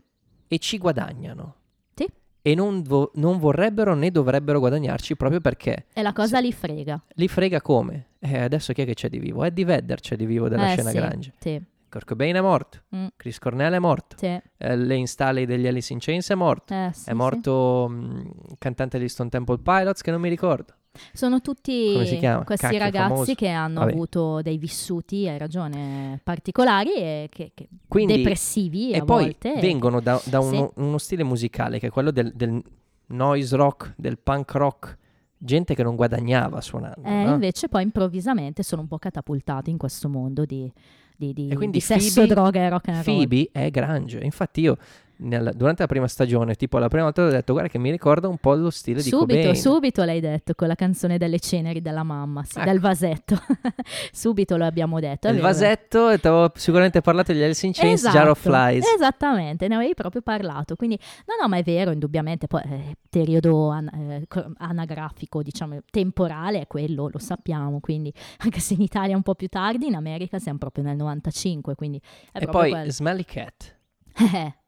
[0.47, 1.55] e ci guadagnano.
[1.93, 2.07] Sì.
[2.41, 7.01] E non, vo- non vorrebbero né dovrebbero guadagnarci proprio perché E la cosa li frega.
[7.15, 8.05] li frega come?
[8.19, 9.43] Eh, adesso chi è che c'è di vivo?
[9.43, 11.33] Eddie Vedder c'è di vivo della Eh, scena sì, grunge.
[11.39, 13.07] Sì, Kurt Cobain è morto, Mm.
[13.15, 16.89] Chris Cornell è morto, sì, eh, Lane Staley degli Alice in Chains è morto, eh,
[16.93, 20.73] sì, è morto mh, il cantante di Stone Temple Pilots che non mi ricordo.
[20.91, 20.99] sì.
[21.13, 23.33] Sono tutti questi Cacchio, ragazzi famoso.
[23.35, 23.91] che hanno Vabbè.
[23.91, 29.53] avuto dei vissuti, hai ragione, particolari e che, che- Quindi- depressivi E poi volte.
[29.61, 30.55] vengono da, da Sì.
[30.55, 32.61] uno, uno stile musicale che è quello del, del
[33.07, 34.97] noise rock, del punk rock,
[35.38, 37.03] gente che non guadagnava suonando.
[37.07, 37.33] Eh, no?
[37.33, 40.69] invece poi improvvisamente sono un po' catapultati in questo mondo di,
[41.18, 43.15] di, di- E quindi di sesso, Phoebe- droga e rock and roll.
[43.18, 44.20] Phoebe è grunge.
[44.20, 44.78] Infatti io
[45.20, 48.28] nel- durante la prima stagione, tipo la prima volta ho detto guarda che mi ricorda
[48.28, 49.55] un po' lo stile di Subito, Cobain.
[49.55, 52.70] subito l'hai detto con la canzone delle ceneri della mamma, sì, Ecco.
[52.70, 53.36] del vasetto.
[54.11, 55.28] subito lo abbiamo detto.
[55.30, 58.86] Il vasetto, e ti avevo sicuramente parlato degli Alice in Chains, Jar of Esatto, Flies.
[58.95, 60.76] Esattamente, ne avevi proprio parlato.
[60.76, 62.47] Quindi, no, no, ma è vero, indubbiamente.
[62.47, 67.80] Poi, eh, periodo an- eh, co- anagrafico, diciamo, temporale è quello, lo sappiamo.
[67.80, 70.95] Quindi, anche se in Italia è un po' più tardi, in America siamo proprio nel
[70.95, 71.76] 95.
[71.76, 71.99] Quindi,
[72.34, 72.91] E poi quello.
[72.91, 73.76] Smelly Cat.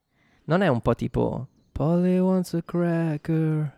[0.49, 3.71] Non è un po' tipo Polly wants a cracker.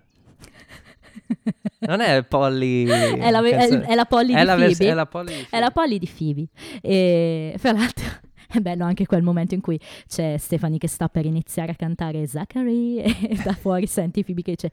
[1.80, 2.86] Non è Polly...
[2.88, 4.68] è, la, è- è la Polly è di la, Phoebe.
[4.68, 6.48] vers- è la Polly di È la Polly di Phoebe.
[6.82, 8.06] E fra l'altro
[8.48, 12.26] è bello anche quel momento in cui c'è Stephanie che sta per iniziare a cantare
[12.26, 14.72] Zachary e da fuori senti Phoebe che dice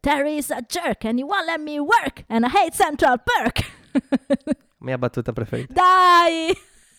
[0.00, 3.62] Terry is a jerk and he won't let me work and I hate Central Perk.
[4.78, 5.72] Mia battuta preferita.
[5.72, 6.48] Dai!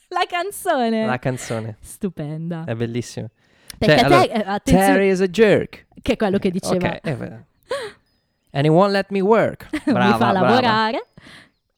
[0.07, 1.05] La canzone!
[1.05, 1.75] La canzone.
[1.81, 2.63] Stupenda.
[2.63, 3.29] È bellissima.
[3.77, 5.87] Perché cioè, te, allora, eh, Terry is a jerk.
[6.01, 7.45] che è quello che diceva Ok, è vero.
[8.51, 9.67] And he won't let me work.
[9.85, 10.39] Brava, mi fa brava.
[10.39, 11.07] lavorare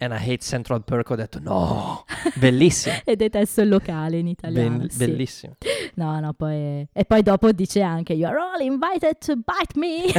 [0.02, 1.10] And I hate Central Perk.
[1.10, 2.06] Ho detto no.
[2.36, 2.96] Bellissimo.
[3.04, 4.78] e detesto il locale in italiano.
[4.78, 4.98] Ben- sì.
[4.98, 5.58] Bellissimo.
[5.96, 6.88] No, no, poi...
[6.94, 10.06] E poi dopo dice anche You are all invited to bite me.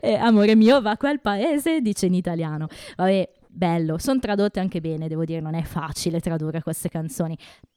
[0.00, 2.68] e, amore mio, va a quel paese, dice in italiano.
[2.94, 3.98] Vabbè, bello.
[3.98, 7.36] Sono tradotte anche bene, devo dire, non è facile tradurre queste canzoni.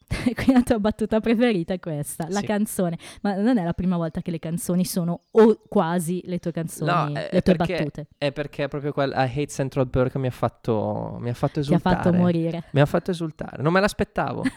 [0.34, 2.46] Quindi la tua battuta preferita è questa, la Sì.
[2.48, 2.98] canzone.
[3.22, 6.90] Ma non è la prima volta che le canzoni sono o quasi le tue canzoni,
[6.92, 8.08] No, le tue perché- battute.
[8.18, 11.60] È perché proprio quel I hate Central Perk mi ha fatto, mi ha fatto Ti
[11.60, 11.96] ha esultare.
[11.96, 12.64] fatto morire.
[12.72, 13.62] Mi ha fatto esultare.
[13.62, 14.44] Non me l'aspettavo.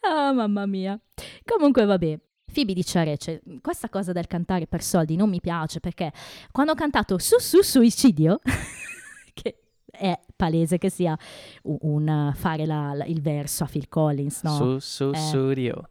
[0.00, 0.98] Ah, mamma mia.
[1.44, 2.18] Comunque, vabbè.
[2.52, 6.12] Phoebe dice a Rachel, questa cosa del cantare per soldi non mi piace perché
[6.52, 8.38] quando ho cantato su su suicidio,
[9.34, 9.63] che
[10.04, 11.16] è palese che sia
[11.62, 14.50] un, un, fare la- la- il verso a Phil Collins, no?
[14.54, 15.16] Su, su, Eh.
[15.18, 15.88] studio.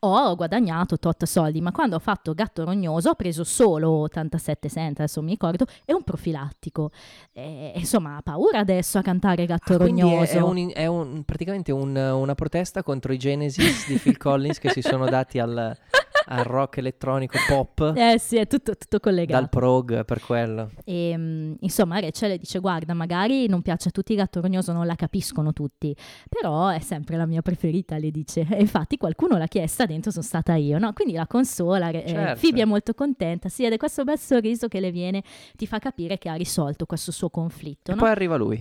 [0.00, 4.98] ho guadagnato tot soldi, ma quando ho fatto gatto rognoso ho preso solo 87 cent,
[4.98, 6.90] adesso mi ricordo, e un profilattico.
[7.32, 10.32] E, insomma, ha paura adesso a cantare gatto Ah, Quindi è, rognoso.
[10.32, 14.70] è un- è un- praticamente un- una protesta contro i Genesis di Phil Collins che
[14.70, 15.76] si sono dati al,
[16.26, 17.92] al rock elettronico pop.
[17.96, 19.40] Eh sì, è tutto, tutto collegato.
[19.40, 20.70] Dal prog per quello.
[20.84, 24.94] E mm, insomma, Rachel dice: Guarda, magari non piace a tutti Gatto Rognoso, non la
[24.94, 25.94] capiscono tutti,
[26.28, 27.96] però è sempre la mia preferita.
[27.98, 30.92] Le dice, e infatti qualcuno l'ha chiesta, dentro sono stata io, no?
[30.92, 31.88] Quindi la consola.
[31.90, 32.40] eh, Certo.
[32.40, 35.22] Phoebe è molto contenta, sì, ed è questo bel sorriso che le viene,
[35.56, 38.00] ti fa capire che ha risolto questo suo conflitto, E no?
[38.00, 38.56] poi arriva lui,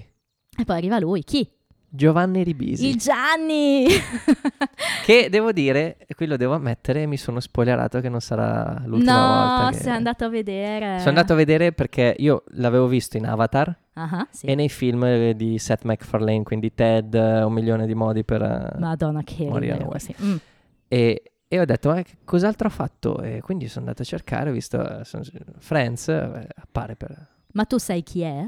[0.58, 1.48] E poi arriva lui, chi?
[1.90, 2.88] Giovanni Ribisi.
[2.88, 3.86] Il Gianni!
[5.06, 9.56] Che devo dire, e qui lo devo ammettere, mi sono spoilerato che non sarà l'ultima
[9.56, 9.78] no, volta.
[9.78, 10.98] che- sei andato a vedere.
[11.00, 14.46] Sono andato a vedere perché io l'avevo visto in Avatar Ah, sì.
[14.46, 18.42] e nei film eh, di Seth MacFarlane, quindi Ted, eh, un milione di modi per...
[18.42, 20.16] eh, Madonna, che Morire sì.
[20.22, 20.36] Mm.
[20.88, 23.22] E, e ho detto, ma cos'altro ha fatto?
[23.22, 25.24] E quindi sono andato a cercare, ho visto sono-
[25.58, 27.28] Friends, appare per...
[27.54, 28.46] Ma tu sai chi è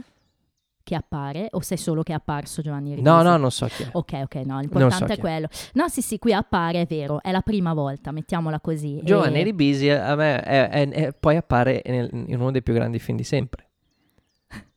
[0.83, 3.07] che appare o sai solo che è apparso Giovanni Ribisi?
[3.07, 3.89] No, no, non so chi è.
[3.91, 5.17] Ok, ok, no, l'importante so è.
[5.19, 5.47] quello.
[5.73, 8.99] No, sì, sì, qui appare, è vero, è la prima volta, mettiamola così.
[9.03, 12.73] Giovanni E- Ribisi a me è- è- è- poi appare nel- in uno dei più
[12.73, 13.69] grandi film di sempre,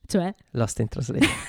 [0.06, 0.34] Cioè?
[0.52, 1.30] Lost in Translation.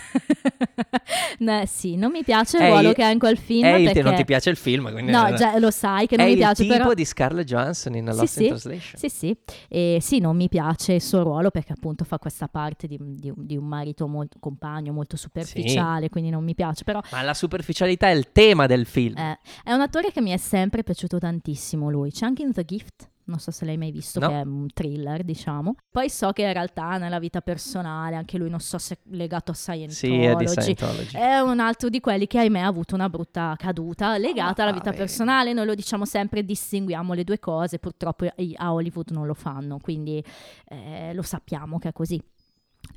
[1.40, 3.74] No, sì, non mi piace il È ruolo il- che ha in quel film È
[3.76, 4.02] il- perché...
[4.02, 6.40] non ti piace il film, quindi No, già lo sai che non è mi il
[6.40, 6.94] piace, tipo però...
[6.94, 8.42] di Scarlett Johansson in Sì, Lost sì.
[8.44, 9.00] in Translation.
[9.00, 9.38] Sì, sì,
[9.68, 13.30] e sì, non mi piace il suo ruolo perché appunto fa questa parte di, di
[13.30, 17.34] un- di un marito molto compagno, molto superficiale, quindi non mi piace, però Ma la
[17.34, 19.18] superficialità è il tema del film.
[19.18, 22.12] eh, è un attore che mi è sempre piaciuto tantissimo lui.
[22.12, 24.28] C'è anche in The Gift, non so se l'hai mai visto, No.
[24.28, 25.76] che è un thriller, diciamo.
[25.90, 29.52] Poi so che in realtà nella vita personale, anche lui non so se è legato
[29.52, 29.94] a Scientology.
[29.96, 31.18] sì, è di Scientology.
[31.18, 34.90] È un altro di quelli che ahimè ha avuto una brutta caduta legata alla vita
[34.90, 34.98] Ah, beh.
[34.98, 35.54] personale.
[35.54, 37.80] Noi lo diciamo sempre, distinguiamo le due cose.
[37.80, 40.24] Purtroppo a Hollywood non lo fanno, quindi
[40.70, 42.22] eh, lo sappiamo che è così.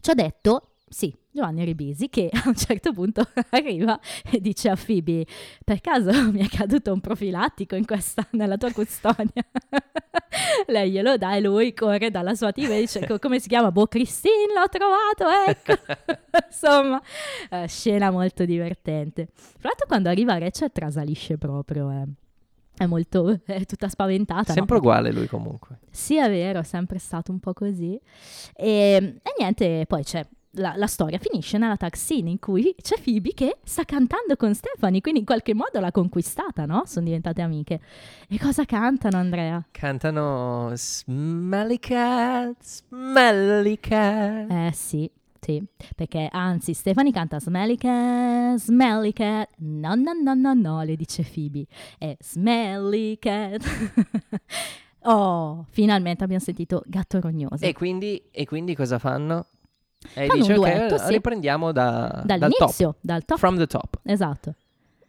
[0.00, 3.98] Ci ha detto, sì, Giovanni Ribisi, che a un certo punto arriva
[4.30, 5.26] e dice a Phoebe,
[5.64, 9.44] per caso mi è caduto un profilattico in questa, nella tua custodia?
[10.66, 13.70] Lei glielo dà e lui corre dalla sua team e dice, "Co- come si chiama?
[13.70, 16.18] Boh, Christine, l'ho trovato, ecco.
[16.46, 17.00] Insomma,
[17.50, 19.28] eh, scena molto divertente.
[19.34, 22.04] Fra l'altro quando arriva Rachel trasalisce proprio, eh.
[22.76, 24.44] È molto, è tutta spaventata.
[24.48, 24.54] no?
[24.54, 25.80] Sempre uguale lui comunque.
[25.90, 27.98] Sì, è vero, è sempre stato un po' così.
[28.54, 30.24] E, e niente, poi c'è.
[30.52, 34.54] La, la storia finisce nella tag scene in cui c'è Phoebe che sta cantando con
[34.54, 36.84] Stephanie, quindi in qualche modo l'ha conquistata, no?
[36.86, 37.80] Sono diventate amiche.
[38.28, 39.62] E cosa cantano, Andrea?
[39.70, 44.50] Cantano Smelly Cat, Smelly Cat.
[44.50, 50.52] Eh sì, sì, perché anzi Stephanie canta Smelly Cat, Smelly Cat, no no no no
[50.54, 51.64] no, le dice Phoebe,
[51.96, 53.62] è Smelly Cat.
[55.04, 57.64] oh, finalmente abbiamo sentito Gatto Rognoso.
[57.64, 59.46] E quindi, e quindi cosa fanno?
[60.14, 61.08] E Fanno dice un ok, duetto, sì.
[61.12, 62.38] riprendiamo da, dal top.
[62.38, 63.38] Dall'inizio, dal top.
[63.38, 63.98] From the top.
[64.04, 64.54] Esatto.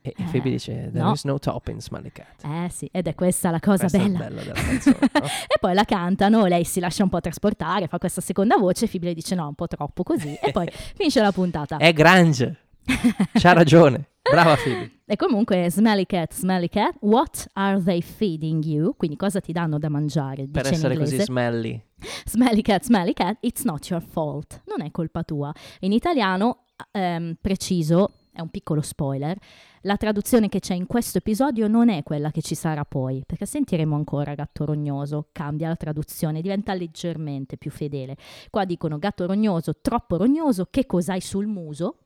[0.02, 1.12] E, e Eh, Phoebe dice there no.
[1.12, 2.44] is no top in Smelly Cat.
[2.44, 4.18] Eh sì, ed è questa la cosa il bella.
[4.18, 4.98] bello della canzone.
[5.00, 5.20] no?
[5.48, 9.08] E poi la cantano, lei si lascia un po' trasportare, fa questa seconda voce, Phoebe
[9.08, 11.78] le dice no, un po' troppo così, e poi finisce la puntata.
[11.78, 12.58] È Grange.
[13.34, 14.08] C'ha ragione.
[14.22, 14.92] Brava Phoebe.
[15.06, 18.96] E comunque, smelly cat, smelly cat, what are they feeding you?
[18.96, 20.46] Quindi cosa ti danno da mangiare?
[20.46, 21.84] Per Dice in essere così smelly.
[22.26, 24.62] smelly cat, smelly cat, it's not your fault.
[24.68, 25.52] Non è colpa tua.
[25.80, 29.36] In italiano, ehm, preciso, è un piccolo spoiler,
[29.82, 33.46] la traduzione che c'è in questo episodio non è quella che ci sarà poi, perché
[33.46, 38.16] sentiremo ancora gatto rognoso, cambia la traduzione, diventa leggermente più fedele.
[38.52, 41.98] Qua dicono gatto rognoso, troppo rognoso, che cos'hai sul muso?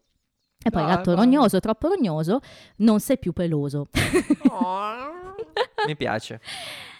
[0.63, 1.17] E poi No, gatto no.
[1.17, 2.39] rognoso, troppo rognoso,
[2.77, 3.87] non sei più peloso.
[5.85, 6.39] Mi piace.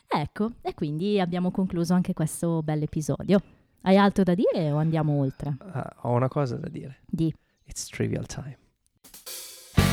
[0.08, 3.42] ecco, e quindi abbiamo concluso anche questo bell'episodio.
[3.82, 5.56] Hai altro da dire o andiamo oltre?
[5.72, 7.00] Ah, ho una cosa da dire.
[7.06, 7.34] Di.
[7.66, 8.58] It's trivial time.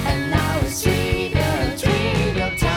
[0.06, 2.68] And now it's trivial, trivial time.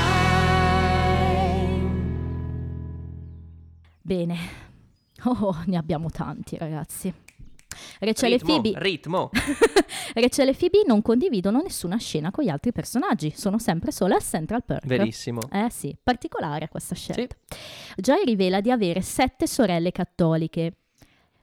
[4.01, 4.37] Bene.
[5.25, 7.13] Oh, ne abbiamo tanti, ragazzi.
[8.03, 9.29] Rachel e Ritmo, Phoebe ritmo.
[10.13, 14.23] Rachel e Phoebe non condividono nessuna scena con gli altri personaggi, sono sempre sole al
[14.23, 14.85] Central Perk.
[14.85, 15.41] Verissimo.
[15.51, 17.35] Eh sì, particolare questa scelta.
[17.95, 20.73] Joy rivela di avere sette sorelle cattoliche.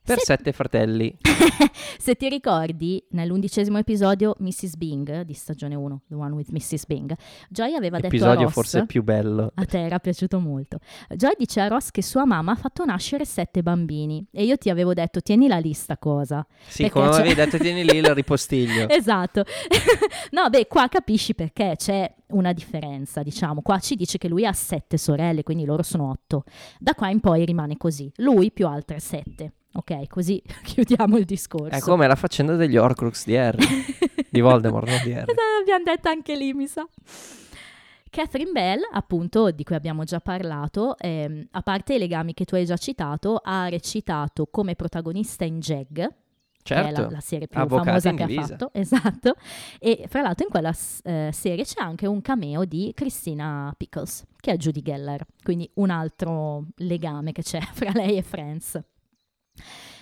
[0.03, 1.15] Per Se- sette fratelli.
[1.99, 4.77] Se ti ricordi, nell'undicesimo episodio Mrs.
[4.77, 6.87] Bing di stagione 1, The One with Mrs.
[6.87, 7.15] Bing,
[7.49, 8.53] Joy aveva detto a Episodio Ross...
[8.53, 9.53] forse più bello.
[9.55, 10.79] A te era piaciuto molto.
[11.15, 14.71] Joy dice a Ross che sua mamma ha fatto nascere sette bambini e io ti
[14.71, 16.45] avevo detto tieni la lista cosa.
[16.67, 18.89] Sì, come c'è- avevi detto, tieni lì il ripostiglio.
[19.01, 19.45] Esatto.
[20.33, 23.63] no, beh, qua capisci perché c'è una differenza, diciamo.
[23.63, 26.45] Qua ci dice che lui ha sette sorelle, quindi loro sono otto.
[26.79, 28.11] Da qua in poi rimane così.
[28.17, 29.53] Lui più altre sette.
[29.73, 31.77] Ok, così chiudiamo il discorso.
[31.77, 33.65] È come la faccenda degli Horcrux di Harry.
[34.29, 35.33] di Voldemort, non di Harry.
[35.59, 36.87] L'abbiamo detto anche lì, mi sa.
[38.11, 42.57] Catherine Bell, appunto, di cui abbiamo già parlato, ehm, a parte i legami che tu
[42.57, 46.05] hai già citato, ha recitato come protagonista in Jag, che
[46.75, 47.03] è Certo.
[47.03, 48.71] la, la serie più Avvocati famosa che ha fatto.
[48.75, 49.35] Esatto.
[49.79, 54.53] E fra l'altro in quella eh, serie c'è anche un cameo di Christina Pickles, che
[54.53, 58.81] è Judy Geller, quindi un altro legame che c'è fra lei e Friends.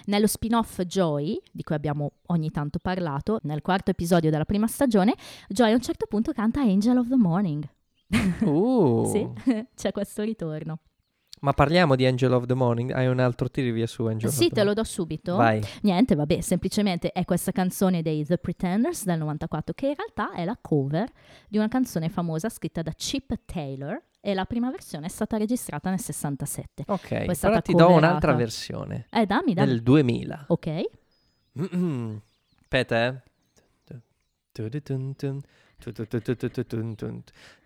[0.06, 5.14] Nello spin-off Joy, di cui abbiamo ogni tanto parlato, nel quarto episodio della prima stagione,
[5.48, 7.68] Joy a un certo punto canta Angel of the Morning.
[8.42, 9.04] Uh.
[9.10, 9.28] Sì,
[9.74, 10.80] c'è questo ritorno.
[11.40, 12.90] Ma parliamo di Angel of the Morning.
[12.90, 14.76] Hai un altro trivia su Angel sì, of the te lo Morning?
[14.76, 15.36] do subito.
[15.36, 15.62] Vai.
[15.82, 20.44] Niente, vabbè, semplicemente è questa canzone dei The Pretenders del 94 che in realtà è
[20.44, 21.08] la cover
[21.48, 25.90] di una canzone famosa scritta da Chip Taylor e la prima versione è stata registrata
[25.90, 26.84] nel 67.
[26.88, 28.06] Ok, è però ti do coverata.
[28.06, 29.06] un'altra versione.
[29.10, 29.68] Eh, dammi, dammi.
[29.68, 30.44] Del 2000.
[30.48, 30.82] Ok.
[32.60, 33.22] Aspetta, eh.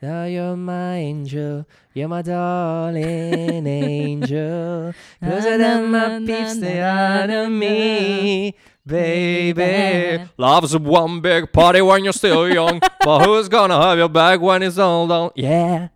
[0.03, 4.93] Now you're my angel, you're my darling angel.
[5.19, 8.55] Closer than my peeps, they are to me.
[8.85, 12.81] Baby, love's one big party when you're still young.
[13.05, 15.31] But who's gonna have your back when it's all done?
[15.35, 15.89] Yeah.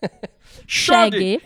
[0.66, 1.40] Shaggy.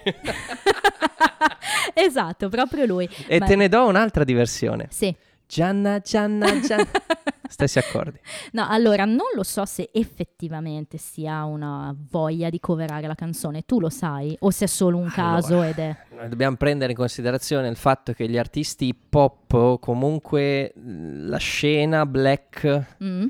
[1.95, 3.09] esatto, proprio lui.
[3.27, 4.87] E Ma- te ne do un'altra diversione.
[4.91, 5.15] Sì.
[5.49, 6.85] Gianna, Gianna, Gianna.
[7.49, 8.21] Stessi accordi.
[8.53, 13.63] No, allora non lo so se effettivamente si ha una voglia di coverare la canzone,
[13.63, 15.97] tu lo sai, o se è solo un caso ed è...
[16.15, 22.05] Noi dobbiamo prendere in considerazione il fatto che gli artisti pop o comunque la scena
[22.05, 23.27] black Mm?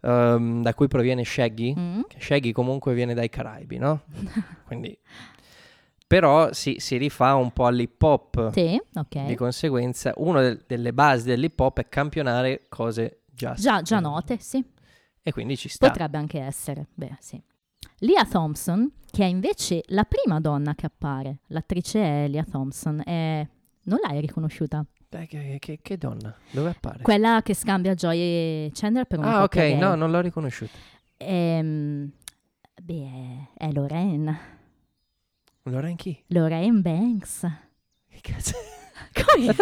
[0.00, 2.00] ehm, da cui proviene Shaggy, Mm?
[2.18, 4.04] Shaggy comunque viene dai Caraibi, no?
[4.64, 4.96] Quindi
[6.10, 8.50] però si, si rifà un po' all'hip hop.
[8.50, 9.26] Sì, ok.
[9.26, 14.36] Di conseguenza, una del- delle basi dell'hip hop è campionare cose già, Già, già note,
[14.40, 14.60] sì.
[15.22, 15.86] E quindi ci sta.
[15.86, 17.40] Potrebbe anche essere, beh, sì.
[17.98, 23.46] Leah Thompson, che è invece la prima donna che appare, l'attrice è Leah Thompson, è...
[23.84, 24.84] non l'hai riconosciuta?
[25.08, 26.34] Dai, che, che- che donna?
[26.50, 27.02] Dove appare?
[27.04, 30.76] Quella che scambia Joy e Chandler per una ah, ok, no, non l'ho riconosciuta.
[31.18, 32.10] Ehm,
[32.82, 34.58] beh, è Lorraine.
[35.64, 36.22] In chi?
[36.28, 37.46] Lorraine Banks.
[38.08, 38.54] Che cazzo?
[39.12, 39.54] Come?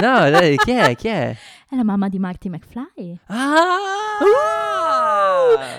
[0.00, 0.94] No, dai, chi è?
[0.96, 1.36] Chi è?
[1.68, 3.18] È la mamma di Marty McFly.
[3.26, 3.76] Ah!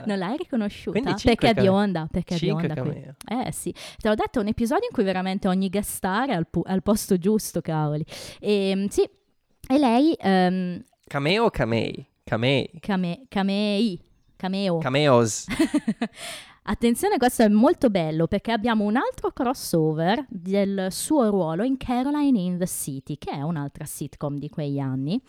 [0.06, 1.00] Non l'hai riconosciuta?
[1.16, 3.04] Perché è bionda, perché è bionda qui.
[3.28, 6.34] Eh sì, te l'ho detto, è un episodio in cui veramente ogni guest star è
[6.34, 8.06] al, pu- al posto giusto, cavoli.
[8.40, 12.06] E sì, e lei, ehm, Cameo o camei?
[12.24, 12.70] Camei.
[12.80, 14.00] came- camei,
[14.36, 14.78] cameo.
[14.78, 15.48] Cameos.
[16.72, 22.40] Attenzione, questo è molto bello perché abbiamo un altro crossover del suo ruolo in Caroline
[22.40, 25.20] in the City, che è un'altra sitcom di quegli anni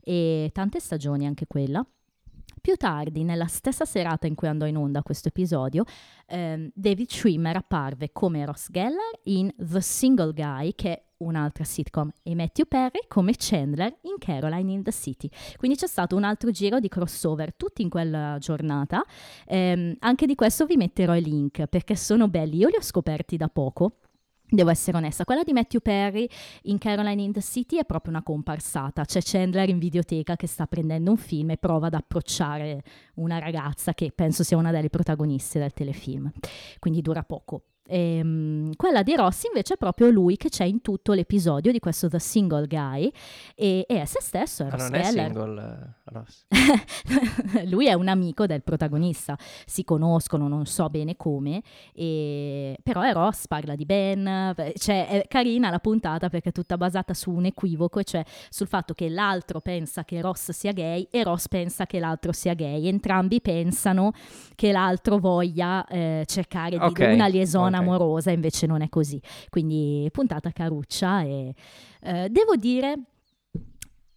[0.00, 1.84] e tante stagioni anche quella.
[2.60, 5.82] Più tardi, nella stessa serata in cui andò in onda questo episodio,
[6.26, 12.34] ehm, David Schwimmer apparve come Ross Geller in The Single Guy, che un'altra sitcom, e
[12.34, 15.28] Matthew Perry come Chandler in Caroline in the City.
[15.56, 19.02] Quindi c'è stato un altro giro di crossover tutti in quella giornata.
[19.46, 22.58] Ehm, anche di questo vi metterò i link perché sono belli.
[22.58, 23.98] Io li ho scoperti da poco.
[24.46, 26.28] Devo essere onesta, quella di Matthew Perry
[26.64, 29.04] in Caroline in the City è proprio una comparsata.
[29.04, 32.82] C'è Chandler in videoteca che sta prendendo un film e prova ad approcciare
[33.14, 36.30] una ragazza che penso sia una delle protagoniste del telefilm,
[36.78, 37.62] quindi dura poco.
[37.86, 42.08] Ehm, quella di Ross invece è proprio lui che c'è in tutto l'episodio di questo
[42.08, 43.12] The Single Guy
[43.54, 45.24] e, e è se stesso, è Ross non è Geller.
[45.26, 46.46] single, eh, Ross.
[47.68, 51.62] lui è un amico del protagonista, si conoscono, non so bene come,
[51.92, 56.78] e- però è Ross, parla di Ben, cioè è carina la puntata perché è tutta
[56.78, 61.22] basata su un equivoco, cioè sul fatto che l'altro pensa che Ross sia gay e
[61.22, 64.12] Ross pensa che l'altro sia gay, entrambi pensano
[64.54, 67.82] che l'altro voglia eh, cercare di Ok, una liaison ok.
[67.82, 71.54] amorosa, invece non è così, quindi puntata caruccia e
[72.02, 72.98] eh, devo dire...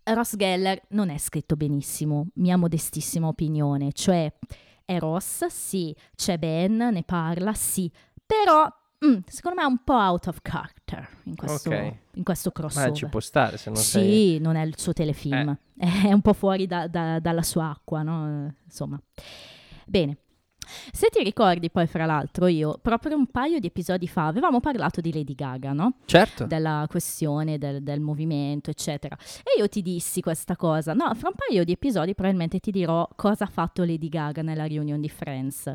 [0.08, 4.32] Ross Geller non è scritto benissimo, mia modestissima opinione, cioè
[4.86, 7.92] è Ross, sì, c'è Ben, ne parla, sì,
[8.26, 8.66] però
[9.06, 11.94] mm, secondo me è un po' out of character in questo, Ok.
[12.14, 12.90] in questo crossover.
[12.92, 14.36] Ma ci può stare se non sì, sei...
[14.38, 14.40] Eh.
[14.40, 18.48] non è il suo telefilm, è un po' fuori da- da- dalla sua acqua, no?
[18.48, 18.98] Eh, Insomma.
[19.86, 20.20] Bene.
[20.92, 25.02] Se ti ricordi poi, fra l'altro, io proprio un paio di episodi fa avevamo parlato
[25.02, 25.94] di Lady Gaga, no?
[26.06, 26.46] Certo.
[26.46, 29.18] della questione del, del movimento, eccetera.
[29.40, 30.94] E io ti dissi questa cosa.
[30.94, 34.68] No, fra un paio di episodi probabilmente ti dirò cosa ha fatto Lady Gaga nella
[34.68, 35.72] reunion di Friends.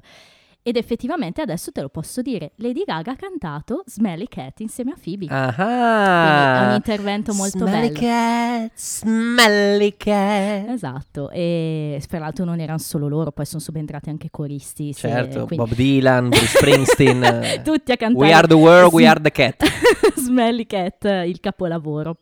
[0.64, 2.52] Ed effettivamente adesso te lo posso dire.
[2.58, 5.26] Lady Gaga ha cantato Smelly Cat insieme a Phoebe.
[5.26, 6.74] È un Ah.
[6.76, 7.98] intervento molto smelly bello.
[7.98, 10.68] cat, smelly cat.
[10.68, 14.92] Esatto, e fra l'altro non erano solo loro, poi sono subentrati anche coristi.
[14.92, 17.24] se- Certo, quindi- Bob Dylan, Bruce Springsteen.
[17.24, 19.64] eh, Tutti a cantare we are the world, we are the cat.
[20.14, 22.18] Smelly Cat, il capolavoro.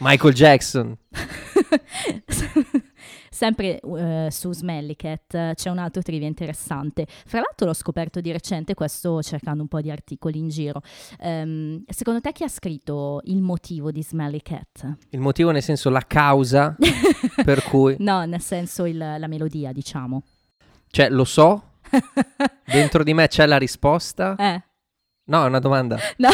[0.00, 0.94] Michael Jackson.
[3.38, 7.06] Sempre eh, su Smelly Cat eh, c'è un altro trivia interessante.
[7.08, 10.80] Fra l'altro l'ho scoperto di recente, questo cercando un po' di articoli in giro.
[11.20, 14.96] Ehm, secondo te chi ha scritto il motivo di Smelly Cat?
[15.10, 16.74] Il motivo nel senso la causa
[17.44, 17.94] per cui...
[18.00, 20.20] No, nel senso il- la melodia, diciamo.
[20.90, 21.74] Cioè, lo so,
[22.66, 24.34] dentro di me c'è la risposta.
[24.36, 24.62] eh,
[25.26, 25.96] No, è una domanda.
[26.16, 26.30] no.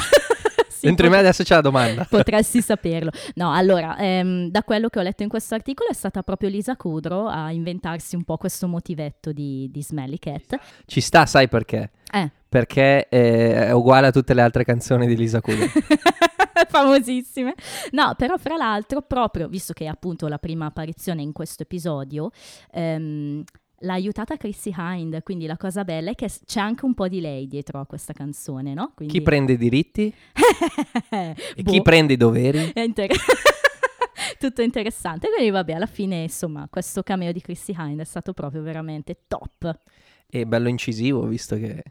[0.85, 2.07] Dentro di me adesso c'è la domanda.
[2.09, 3.11] Potresti saperlo.
[3.35, 6.77] No, allora, ehm, da quello che ho letto in questo articolo è stata proprio Lisa
[6.77, 10.59] Kudrow a inventarsi un po' questo motivetto di, di Smelly Cat.
[10.87, 11.91] Ci sta, sai perché?
[12.13, 12.31] Eh.
[12.49, 15.69] Perché eh, è uguale a tutte le altre canzoni di Lisa Kudrow.
[16.69, 17.55] famosissime.
[17.93, 22.31] No, però fra l'altro, proprio visto che è appunto la prima apparizione in questo episodio,
[22.73, 23.45] ehm,
[23.85, 27.21] l'ha aiutata Chrissy Hind, quindi la cosa bella è che c'è anche un po' di
[27.21, 28.93] lei dietro a questa canzone, no?
[28.95, 29.15] Quindi...
[29.15, 30.13] Chi prende i diritti
[31.11, 32.73] e Boh, chi prende i doveri?
[32.73, 33.15] è inter-
[34.39, 35.29] Tutto interessante.
[35.29, 39.81] Quindi vabbè, alla fine, insomma, questo cameo di Chrissy Hind è stato proprio veramente top.
[40.27, 41.83] E bello incisivo, visto che...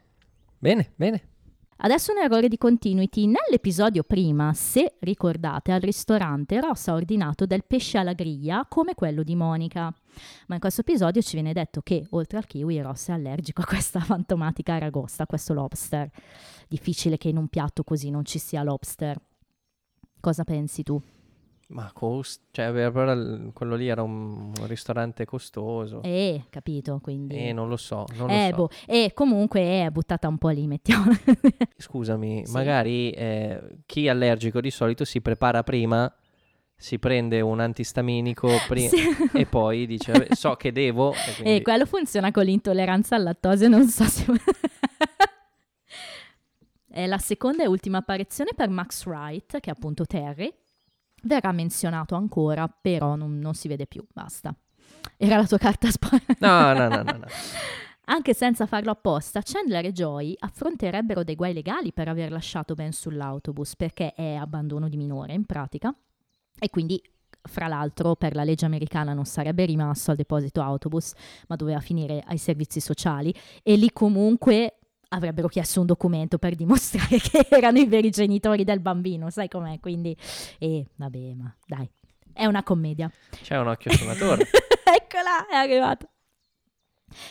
[0.58, 1.28] Bene, bene.
[1.78, 3.26] Adesso un errore di continuity.
[3.26, 9.22] Nell'episodio prima, se ricordate, al ristorante Ross ha ordinato del pesce alla griglia come quello
[9.22, 9.92] di Monica.
[10.46, 13.66] Ma in questo episodio ci viene detto che, oltre al kiwi, Ross è allergico a
[13.66, 16.08] questa fantomatica aragosta, a questo lobster.
[16.68, 19.20] Difficile che in un piatto così non ci sia lobster.
[20.20, 21.02] Cosa pensi tu?
[21.68, 22.42] Ma cost...
[22.50, 26.02] Cioè, il- quello lì era un, un ristorante costoso.
[26.02, 27.36] Eh, capito, quindi...
[27.36, 28.56] Eh, non lo so, non eh, lo so.
[28.86, 31.10] boh, e comunque è buttata un po' lì, mettiamo.
[31.76, 32.52] Scusami, Sì.
[32.52, 36.12] magari eh, chi è allergico di solito si prepara prima,
[36.76, 38.98] si prende un antistaminico pri- Sì.
[39.32, 41.12] e poi dice, "Vabbè, so che devo...
[41.26, 44.26] E quindi- quello funziona con l'intolleranza al lattosio, non so se...
[46.88, 50.52] È la seconda e ultima apparizione per Max Wright, che è appunto Terry.
[51.24, 54.54] Verrà menzionato ancora, però non, non si vede più, basta.
[55.16, 56.36] Era la tua carta spoiler.
[56.38, 57.26] No, no, no, no, no.
[58.06, 62.92] Anche senza farlo apposta, Chandler e Joy affronterebbero dei guai legali per aver lasciato Ben
[62.92, 65.94] sull'autobus, perché è abbandono di minore in pratica.
[66.58, 67.02] E quindi,
[67.40, 71.14] fra l'altro, per la legge americana non sarebbe rimasto al deposito autobus,
[71.48, 73.34] ma doveva finire ai servizi sociali.
[73.62, 74.80] E lì comunque
[75.14, 79.80] avrebbero chiesto un documento per dimostrare che erano i veri genitori del bambino, sai com'è?
[79.80, 80.16] Quindi,
[80.58, 81.88] eh, vabbè, ma dai,
[82.32, 83.10] è una commedia.
[83.30, 84.46] C'è un occhio sulla torre.
[84.84, 86.08] Eccola, è arrivata.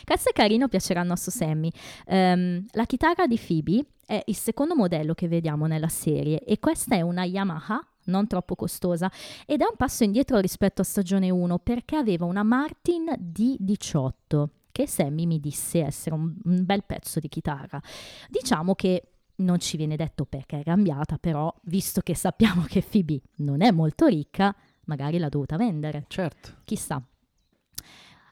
[0.04, 1.70] Questo è carino, piacerà al nostro Sammy.
[2.06, 6.96] Ehm, la chitarra di Phoebe è il secondo modello che vediamo nella serie e questa
[6.96, 9.10] è una Yamaha non troppo costosa
[9.46, 14.88] ed è un passo indietro rispetto a stagione 1 perché aveva una Martin D18 che
[14.88, 17.80] Sammy mi disse essere un, un bel pezzo di chitarra.
[18.28, 23.20] Diciamo che non ci viene detto perché è cambiata, però visto che sappiamo che Phoebe
[23.36, 24.52] non è molto ricca,
[24.86, 26.06] magari l'ha dovuta vendere.
[26.08, 26.56] certo.
[26.64, 27.00] Chissà.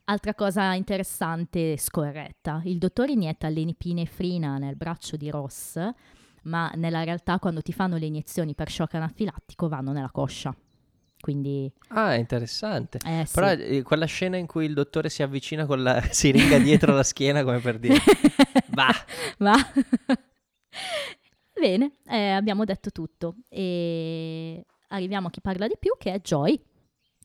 [0.06, 5.78] Altra cosa interessante e scorretta, il dottor inietta lenipinefrina nel braccio di Ross
[6.42, 10.52] ma nella realtà quando ti fanno le iniezioni per shock anafilattico vanno nella coscia.
[11.22, 12.98] Quindi, Ah, interessante.
[13.06, 13.34] eh sì.
[13.34, 17.04] Però eh, quella scena in cui il dottore si avvicina con la siringa dietro la
[17.04, 17.94] schiena come per dire
[18.74, 18.88] va.
[19.38, 19.54] Ma
[21.54, 26.60] bene, eh, abbiamo detto tutto e arriviamo a chi parla di più che è Joy.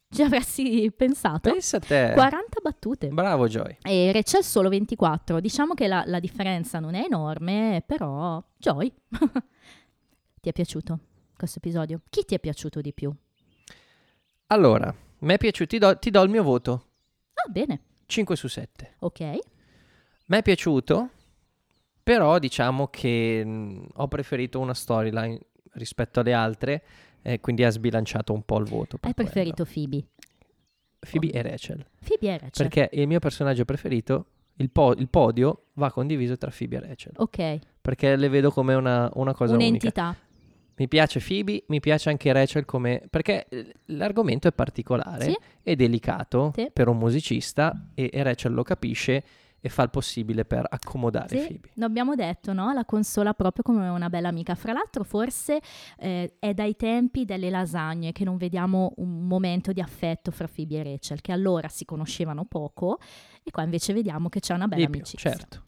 [0.09, 1.51] Ci avresti pensato?
[1.51, 2.11] Pensa a te.
[2.13, 3.07] 40 battute.
[3.07, 3.77] Bravo Joy.
[3.81, 5.41] E Rachel solo 24.
[5.41, 8.93] Diciamo che la, la differenza non è enorme, però Joy.
[10.39, 10.99] ti è piaciuto
[11.35, 12.01] questo episodio?
[12.09, 13.11] Chi ti è piaciuto di più?
[14.47, 16.85] Allora, mi è piaciuto, ti do, ti do il mio voto.
[17.33, 18.95] Ah, bene, 5 su 7.
[18.99, 19.19] ok.
[20.29, 21.09] Mi è piaciuto,
[22.03, 25.39] però diciamo che mh, ho preferito una storyline
[25.73, 26.83] rispetto alle altre,
[27.21, 28.97] e quindi ha sbilanciato un po' il voto.
[29.01, 29.29] Hai quello.
[29.29, 30.05] preferito Phoebe?
[30.99, 31.85] Phoebe e Rachel.
[32.05, 32.69] Phoebe e Rachel.
[32.69, 34.25] Perché il mio personaggio preferito,
[34.55, 37.13] il, po- il podio, va condiviso tra Phoebe e Rachel.
[37.17, 40.15] Ok, Perché le vedo come una, una cosa unica.
[40.77, 43.01] Mi piace Phoebe, mi piace anche Rachel come...
[43.09, 43.47] perché
[43.85, 45.37] l'argomento è particolare Sì.
[45.63, 46.69] e delicato Sì.
[46.71, 49.23] per un musicista e, e Rachel lo capisce
[49.59, 51.69] e fa il possibile per accomodare Sì, Phoebe.
[51.73, 52.71] lo abbiamo detto, no?
[52.73, 54.53] La consola proprio come una bella amica.
[54.53, 55.59] Fra l'altro, forse
[55.97, 60.75] eh, è dai tempi delle lasagne che non vediamo un momento di affetto fra Phoebe
[60.79, 62.99] e Rachel, che allora si conoscevano poco,
[63.43, 65.31] e qua invece vediamo che c'è una bella Di più, amicizia.
[65.31, 65.63] certo.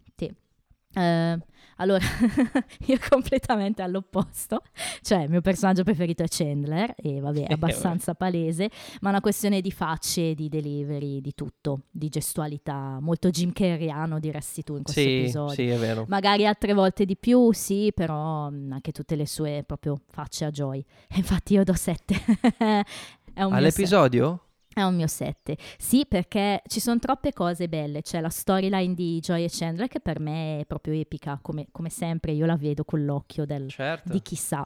[0.94, 1.38] Eh,
[1.78, 2.04] allora,
[2.88, 4.64] io completamente all'opposto,
[5.02, 8.70] cioè il mio personaggio preferito è Chandler e vabbè è abbastanza palese,
[9.00, 14.20] ma è una questione di facce, di delivery, di tutto, di gestualità, molto Jim Carreyano
[14.20, 15.54] diresti tu in questo Sì, episodio.
[15.54, 16.04] sì, è vero.
[16.10, 20.52] Magari altre volte di più, sì, però mh, anche tutte le sue proprio facce a
[20.52, 20.84] Joy.
[21.08, 22.14] E infatti io do 7.
[22.58, 24.42] è un mio All'episodio?
[24.74, 25.58] È un mio 7.
[25.78, 28.02] Sì, perché ci sono troppe cose belle.
[28.02, 31.90] C'è la storyline di Joy e Chandler che per me è proprio epica, come, come
[31.90, 34.12] sempre io la vedo con l'occhio del, Certo.
[34.12, 34.66] di chissà.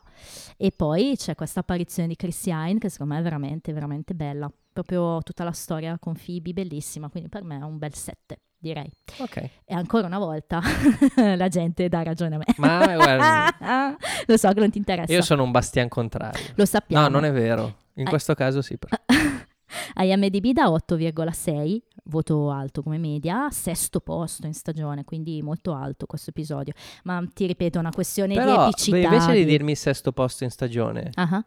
[0.57, 4.51] E poi c'è questa apparizione di Chris Hine che secondo me è veramente, veramente bella.
[4.73, 7.09] Proprio tutta la storia con Phoebe, bellissima.
[7.09, 8.91] Quindi per me è un bel 7, direi.
[9.19, 9.37] Ok.
[9.37, 10.59] E ancora una volta
[11.35, 12.45] la gente dà ragione a me.
[12.57, 15.13] Ma guarda, Lo so che non ti interessa.
[15.13, 16.53] io sono un bastian contrario.
[16.55, 17.03] Lo sappiamo.
[17.03, 17.81] No, non è vero.
[17.97, 18.09] In Ah.
[18.09, 18.75] questo caso sì.
[18.79, 18.95] però.
[19.97, 26.29] IMDB da 8,6, voto alto come media, sesto posto in stagione, quindi molto alto questo
[26.31, 26.73] episodio.
[27.03, 28.97] Ma ti ripeto, è una questione di Però, epicità.
[28.97, 31.43] beh, invece di di- dirmi sesto posto in stagione, ah.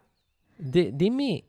[0.55, 1.43] di- dimmi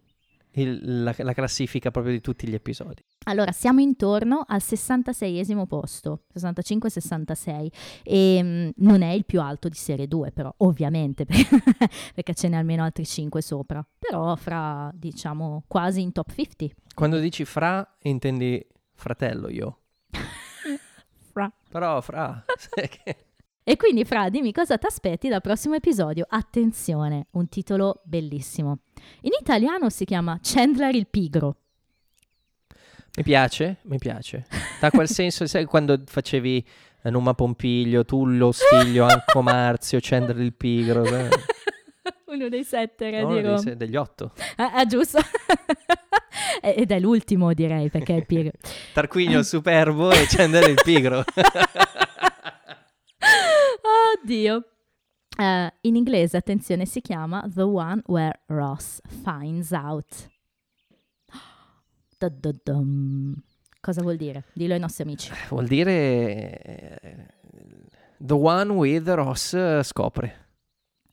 [0.61, 3.03] il- la, la classifica proprio di tutti gli episodi.
[3.25, 7.69] Allora, siamo intorno al 66esimo posto, 65-66,
[8.03, 11.27] e mm, non è il più alto di serie 2, però, ovviamente,
[12.15, 16.75] perché ce n'è almeno altri 5 sopra, però fra, diciamo, quasi in top 50.
[16.95, 19.79] Quando dici fra, intendi fratello io.
[21.33, 21.53] Fra.
[21.71, 22.45] Però fra...
[22.59, 23.27] sai che-
[23.69, 26.25] E quindi, Fra, dimmi cosa ti aspetti dal prossimo episodio.
[26.27, 28.79] Attenzione, un titolo bellissimo.
[29.21, 31.57] In italiano si chiama Chandler il Pigro.
[33.19, 34.47] mi piace, mi piace.
[34.81, 36.66] Da quel senso, sai quando facevi
[37.03, 41.29] eh, Numa Pompiglio, Tullo, Stiglio, Anco Marzio, Chandler il Pigro, eh,
[42.25, 43.75] Uno dei sette re uno di Roma.
[43.75, 44.33] degli otto.
[44.57, 45.19] Ah, ah, giusto.
[46.62, 48.53] Ed è l'ultimo, direi, perché è il Pigro.
[48.95, 51.23] Tarquinio il Superbo e Chandler il Pigro.
[54.23, 54.64] Oddio.
[55.39, 60.29] Eh, in inglese, attenzione, si chiama The One Where Ross Finds Out.
[62.19, 63.35] Da-da-dum.
[63.81, 64.45] Cosa vuol dire?
[64.53, 65.33] Dillo ai nostri amici.
[65.49, 66.61] Vuol dire...
[66.61, 67.27] eh,
[68.21, 70.47] The one with Ross eh, scopre.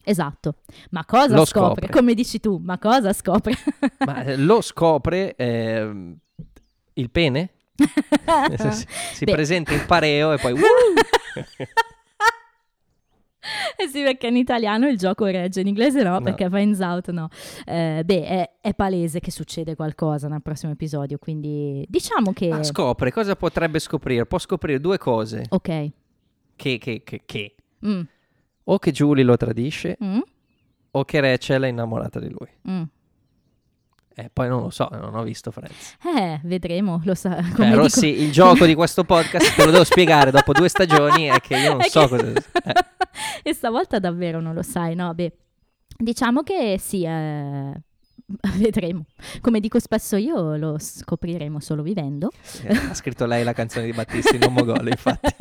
[0.03, 0.55] Esatto.
[0.89, 1.83] Ma cosa Lo scopre?
[1.85, 1.89] scopre.
[1.89, 3.53] Come dici tu, ma cosa scopre?
[3.99, 6.17] Ma eh, lo scopre ehm,
[6.93, 7.51] il pene?
[9.13, 9.31] Si Beh.
[9.31, 10.53] presenta in pareo e poi...
[10.57, 10.57] uh,
[13.77, 16.21] Eh sì, perché in italiano il gioco regge, in inglese no, No.
[16.21, 17.27] perché finds out no.
[17.65, 22.49] Eh, beh, è, è palese che succede qualcosa nel prossimo episodio, quindi diciamo che...
[22.49, 24.25] ah, scopre, cosa potrebbe scoprire?
[24.25, 25.43] Può scoprire due cose.
[25.49, 25.89] ok.
[26.55, 27.55] Che, che, che, che.
[27.85, 28.01] Mm,
[28.65, 30.19] O che Julie lo tradisce mm,
[30.91, 32.47] o che Rachel è innamorata di lui.
[32.69, 32.81] mm.
[34.17, 35.95] Eh, poi non lo so, non ho visto Friends.
[36.17, 37.35] Eh, vedremo, lo sa.
[37.53, 41.25] Come dico- Rossi, il gioco di questo podcast te lo devo spiegare dopo due stagioni
[41.25, 42.27] è che io non È so che- cosa...
[42.29, 42.73] eh.
[43.49, 45.13] e stavolta davvero non lo sai, no?
[45.13, 45.33] Beh,
[45.97, 47.73] diciamo che sì, eh,
[48.55, 49.03] vedremo.
[49.41, 52.31] Come dico spesso io, lo scopriremo solo vivendo.
[52.63, 55.35] Eh, ha scritto lei la canzone di Battisti, non Mogol, infatti.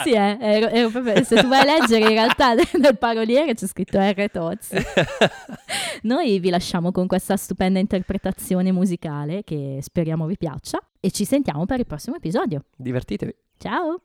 [0.00, 0.38] Tozzi, eh.
[0.40, 4.30] Ero, ero proprio, se tu vai a leggere in realtà nel paroliere c'è scritto R.
[4.30, 4.76] Tozzi.
[6.02, 11.66] Noi vi lasciamo con questa stupenda interpretazione musicale che speriamo vi piaccia e ci sentiamo
[11.66, 12.64] per il prossimo episodio.
[12.76, 13.34] Divertitevi.
[13.58, 14.00] Ciao.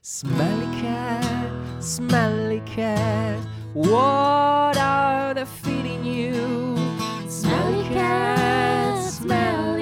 [0.00, 3.38] Smelly cat, smelly cat,
[3.74, 6.76] what are they feeding you?
[7.26, 9.77] Smelly cat, smelly